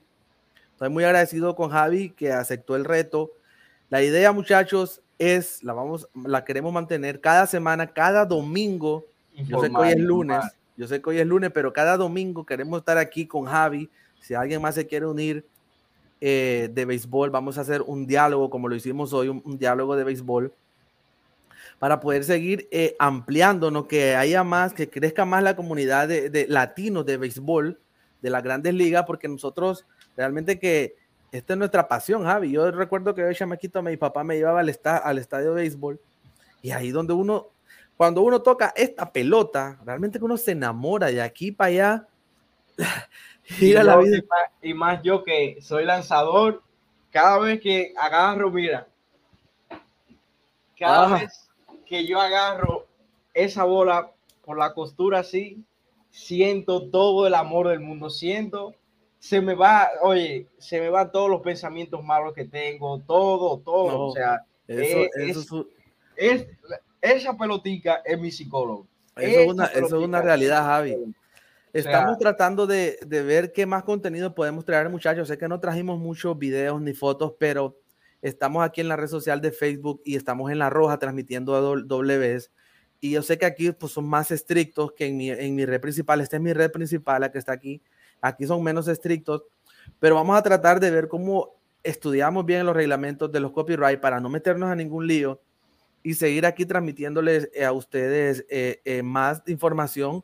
[0.73, 3.31] Estoy muy agradecido con Javi que aceptó el reto.
[3.89, 9.05] La idea, muchachos, es, la vamos, la queremos mantener cada semana, cada domingo.
[9.33, 10.43] yo sé que hoy es lunes,
[10.75, 13.89] yo sé que hoy es lunes, pero cada domingo queremos estar aquí con Javi.
[14.19, 15.45] Si alguien más se quiere unir,
[16.21, 20.03] eh, de béisbol, vamos a hacer un diálogo como lo hicimos hoy, un, diálogo de
[20.03, 20.53] béisbol,
[21.79, 27.05] para poder seguir eh, ampliándonos, que haya más, que crezca más la comunidad de, latinos
[27.07, 27.79] de béisbol
[28.21, 30.95] de las grandes ligas, porque nosotros realmente que
[31.31, 32.51] esta es nuestra pasión, Javi.
[32.51, 35.99] Yo recuerdo que yo chamaquito, mi papá me llevaba al, al estadio de béisbol
[36.61, 37.47] y ahí donde uno,
[37.97, 42.07] cuando uno toca esta pelota, realmente que uno se enamora de aquí para allá.
[43.59, 44.21] Y, la vida.
[44.61, 46.61] Y, más, yo que soy lanzador,
[47.11, 48.87] cada vez que agarro, mira,
[50.77, 51.49] cada vez
[51.85, 52.87] que yo agarro
[53.33, 54.11] esa bola
[54.43, 55.63] por la costura así,
[56.09, 58.73] siento todo el amor del mundo, siento,
[59.19, 64.07] se me va, oye, se me van todos los pensamientos malos que tengo, todo, todo,
[64.07, 66.47] o sea, es,
[67.01, 68.87] esa pelotica es mi psicólogo.
[69.15, 70.97] Eso, es una, eso es una realidad, Javi.
[71.73, 75.27] Estamos tratando de, ver qué más contenido podemos traer, muchachos.
[75.27, 77.77] Sé que no trajimos muchos videos ni fotos, pero
[78.21, 81.61] Estamos aquí en la red social de Facebook y estamos en La Roja transmitiendo a
[81.61, 82.39] W.
[82.99, 85.81] Y yo sé que aquí pues, son más estrictos que en mi, en mi red
[85.81, 86.21] principal.
[86.21, 87.81] Esta es mi red principal, la que está aquí.
[88.21, 89.43] Aquí son menos estrictos,
[89.99, 94.19] pero vamos a tratar de ver cómo estudiamos bien los reglamentos de los copyright para
[94.19, 95.41] no meternos a ningún lío
[96.03, 100.23] y seguir aquí transmitiéndoles eh, a ustedes eh, eh, más información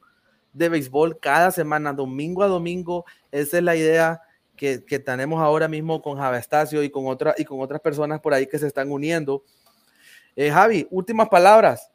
[0.58, 3.05] de béisbol cada semana, domingo a domingo.
[3.32, 4.22] Esa es la idea
[4.55, 8.20] que, que tenemos ahora mismo con Javi Estacio y con, otra, y con otras personas
[8.20, 9.43] por ahí que se están uniendo.
[10.36, 11.91] Javi, últimas palabras.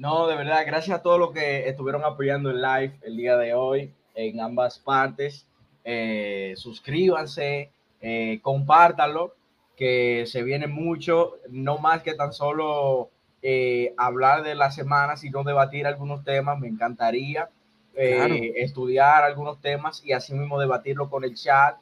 [0.00, 3.52] No, de verdad, gracias a todos los que estuvieron apoyando el live el día de
[3.52, 5.46] hoy en ambas partes.
[5.84, 9.34] Eh, suscríbanse, eh, compártanlo,
[9.76, 13.10] que se viene mucho, no más que tan solo
[13.42, 16.58] eh, hablar de la semana, sino debatir algunos temas.
[16.58, 17.48] Me encantaría
[17.94, 21.76] eh, estudiar algunos temas y así mismo debatirlo con el chat.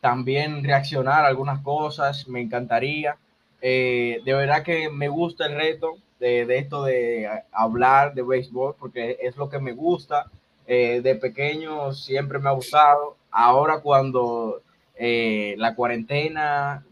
[0.00, 3.16] también reaccionar a algunas cosas, me encantaría.
[3.60, 9.18] de verdad que me gusta el reto de, de, esto de hablar de béisbol porque
[9.20, 10.30] es lo que me gusta.
[10.66, 13.16] Eh, de pequeño siempre me ha gustado.
[13.30, 14.62] Ahora cuando
[14.96, 16.84] eh, la cuarentena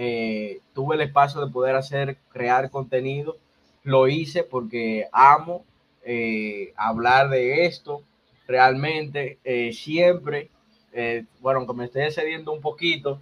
[0.00, 3.36] eh, tuve el espacio de poder hacer, crear contenido,
[3.82, 5.64] lo hice porque amo
[6.76, 8.02] hablar de esto
[8.46, 9.38] realmente
[9.74, 10.48] siempre.
[11.40, 13.20] bueno, aunque me estoy excediendo un poquito,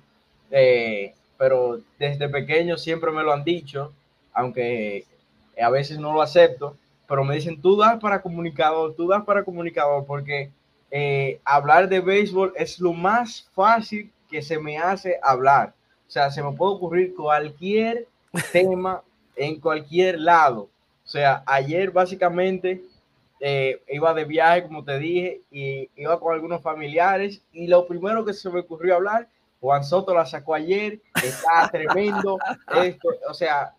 [1.37, 3.93] pero desde pequeño siempre me lo han dicho,
[4.33, 5.05] aunque
[5.61, 9.45] a veces no lo acepto pero me dicen, tú das para comunicador, tú das para
[9.45, 10.51] comunicador, porque
[10.91, 15.75] eh, hablar de béisbol es lo más fácil que se me hace hablar.
[16.07, 18.07] O sea, se me puede ocurrir cualquier
[18.53, 19.03] tema
[19.35, 20.69] en cualquier lado.
[21.05, 22.83] O sea, ayer básicamente
[23.41, 28.25] eh, iba de viaje, como te dije, y iba con algunos familiares, y lo primero
[28.25, 29.29] que se me ocurrió hablar,
[29.61, 32.39] Juan Soto la sacó ayer, está tremendo,
[32.83, 33.75] esto, o sea,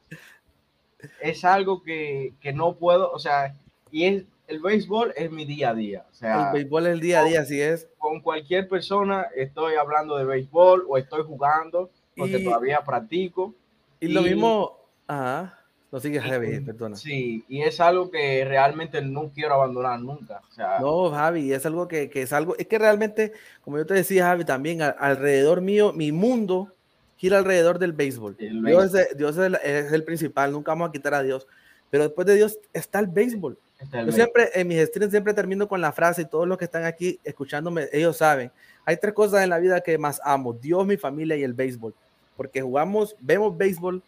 [1.21, 3.53] es algo que, que, no puedo, o sea,
[3.91, 6.05] y es, el béisbol es mi día a día.
[6.09, 7.87] O sea, el béisbol es el día a día, así es.
[7.97, 13.53] Con cualquier persona estoy hablando de béisbol o estoy jugando porque todavía practico.
[13.99, 15.57] Y, lo mismo, ajá.
[15.89, 16.97] No sigues Javi, perdona.
[16.97, 20.41] Sí, y es algo que realmente no quiero abandonar nunca.
[20.49, 23.85] O sea, no, Javi, es algo que, que, es algo, es que realmente, como yo
[23.85, 26.73] te decía, Javi, también alrededor mío, mi mundo
[27.15, 28.37] gira alrededor del béisbol.
[28.37, 31.47] Dios, es, el principal, nunca vamos a quitar a Dios.
[31.89, 33.57] Pero después de Dios está el béisbol.
[34.05, 36.83] Yo siempre, en mis streams, siempre termino con la frase y todos los que están
[36.83, 38.51] aquí escuchándome, ellos saben.
[38.83, 41.93] Hay tres cosas en la vida que más amo: Dios, mi familia y el béisbol.
[42.37, 44.01] Porque jugamos, vemos béisbol,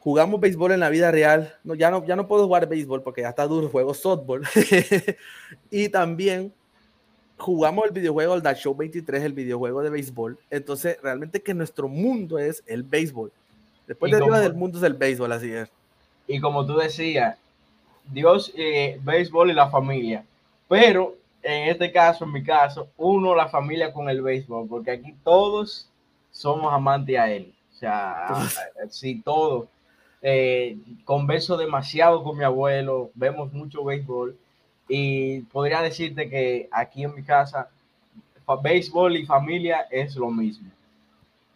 [0.00, 1.54] jugamos béisbol en la vida real.
[1.62, 4.42] No, ya, no, ya no puedo jugar béisbol porque ya está duro, juego softball.
[5.70, 6.52] y también
[7.36, 10.38] jugamos el videojuego, el Dash Show 23, el videojuego de béisbol.
[10.50, 13.30] Entonces, realmente que nuestro mundo es el béisbol.
[13.86, 15.70] Después de Dios, el mundo es el béisbol, así es.
[16.26, 17.38] Y como tú decías,
[18.10, 20.24] Dios, eh, béisbol y la familia.
[20.68, 25.14] Pero en este caso, en mi caso, uno la familia con el béisbol, porque aquí
[25.24, 25.87] todos
[26.38, 27.52] somos amantes a él.
[27.74, 28.48] O sea,
[28.90, 29.68] sí, todos.
[30.22, 34.36] Eh, converso demasiado con mi abuelo, vemos mucho béisbol
[34.88, 37.68] y podría decirte que aquí en mi casa,
[38.62, 40.70] béisbol y familia es lo mismo.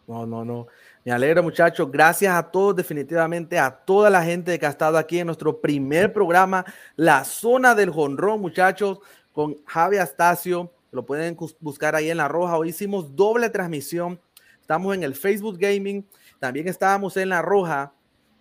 [0.05, 0.67] No, no, no.
[1.05, 1.89] Me alegro, muchachos.
[1.89, 6.11] Gracias a todos, definitivamente, a toda la gente que ha estado aquí en nuestro primer
[6.11, 6.65] programa,
[6.97, 8.99] La Zona del Jonrón, muchachos,
[9.31, 10.71] con Javi Astacio.
[10.91, 12.57] Lo pueden buscar ahí en La Roja.
[12.57, 14.19] Hoy hicimos doble transmisión.
[14.63, 16.07] Estamos en el Facebook Gaming.
[16.39, 17.93] También estábamos en La Roja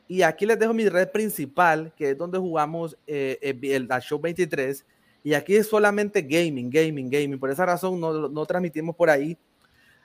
[0.07, 4.21] y aquí les dejo mi red principal, que es donde jugamos eh, eh el Show
[4.21, 4.87] 23.
[5.25, 7.41] Y aquí es solamente gaming, gaming, gaming.
[7.41, 9.37] Por esa razón no, no transmitimos por ahí.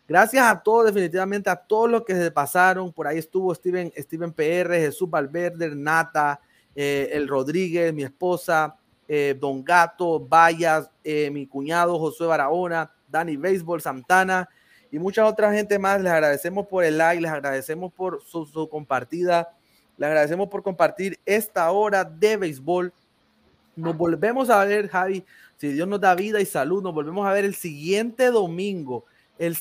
[0.07, 2.91] Gracias a todos, definitivamente a todos los que se pasaron.
[2.91, 6.41] Por ahí estuvo Steven, Steven PR, Jesús Valverde, Nata,
[6.73, 8.75] eh, el Rodríguez, mi esposa,
[9.07, 10.89] eh, Don Gato, Vallas,
[11.31, 14.49] mi cuñado Josué Barahona, Dani Béisbol, Santana
[14.91, 16.01] y mucha otra gente más.
[16.01, 19.49] Les agradecemos por el like, les agradecemos por su, su compartida
[19.97, 22.93] le agradecemos por compartir esta hora de béisbol.
[23.75, 25.25] Nos volvemos a ver, Javi,
[25.57, 29.05] si Dios nos da vida y salud, nos volvemos a ver el siguiente domingo.
[29.39, 29.57] El,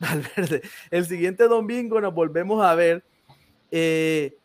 [0.90, 3.02] el siguiente domingo nos volvemos a ver
[3.72, 4.36] eh,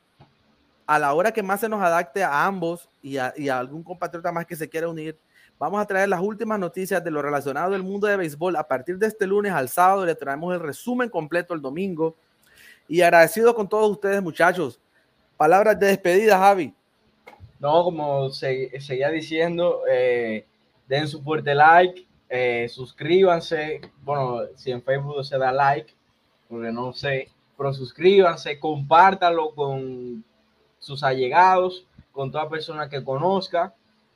[0.88, 3.84] a la hora que más se nos adapte a ambos y a, y a algún
[3.84, 5.18] compatriota más que se quiera unir.
[5.60, 8.56] Vamos a traer las últimas noticias de lo relacionado al mundo de béisbol.
[8.56, 12.16] A partir de este lunes al sábado le traemos el resumen completo el domingo.
[12.88, 14.80] Y agradecido con todos ustedes, muchachos.
[15.36, 16.74] Palabras de despedida, Javi.
[17.60, 20.46] No, como se, seguía diciendo, eh,
[20.88, 23.82] den su fuerte like, eh, suscríbanse.
[24.04, 25.92] Bueno, si en Facebook se da like,
[26.48, 30.24] porque no sé, pero suscríbanse, compártanlo con
[30.78, 33.74] sus allegados, con toda persona que conozca,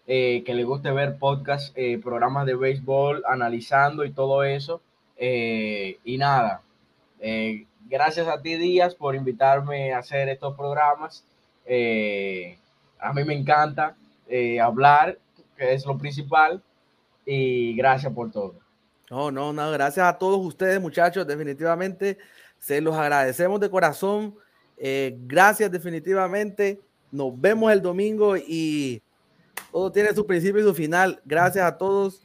[0.08, 4.82] eh, que le guste ver podcast, eh, programas de béisbol, analizando y todo eso.
[5.16, 6.64] Eh, y nada,
[7.88, 11.24] gracias a ti Díaz por invitarme a hacer estos programas.
[11.68, 13.96] a mí me encanta
[14.62, 15.20] hablar,
[15.56, 16.64] que es lo principal,
[17.26, 18.56] y gracias por todo.
[19.12, 22.18] No, no, no, gracias a todos ustedes muchachos, definitivamente
[22.58, 24.36] se los agradecemos de corazón.
[24.78, 26.82] gracias definitivamente.
[27.12, 29.04] Nos vemos el domingo y
[29.72, 31.22] todo tiene su principio y su final.
[31.26, 32.22] Gracias a todos.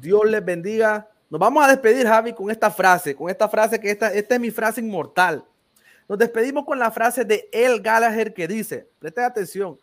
[0.00, 1.08] Dios les bendiga.
[1.30, 4.40] Nos vamos a despedir, Javi, con esta frase, con esta frase que esta, esta es
[4.40, 5.44] mi frase inmortal.
[6.08, 9.78] Nos despedimos con la frase de El Gallagher que dice, presten atención,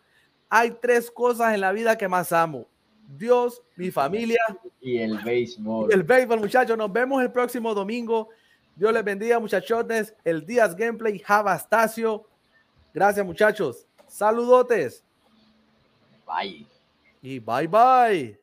[0.48, 2.68] hay tres cosas en la vida que más amo.
[3.08, 4.40] Dios, mi familia
[4.80, 5.92] y el béisbol.
[5.92, 6.78] el béisbol, muchachos.
[6.78, 8.28] Nos vemos el próximo domingo.
[8.76, 10.14] Dios les bendiga, muchachones.
[10.24, 12.26] El Díaz Gameplay, Javastacio.
[12.94, 13.86] Gracias, muchachos.
[14.06, 15.04] Saludotes.
[16.26, 16.71] Bye.
[17.22, 18.41] Y bye bye.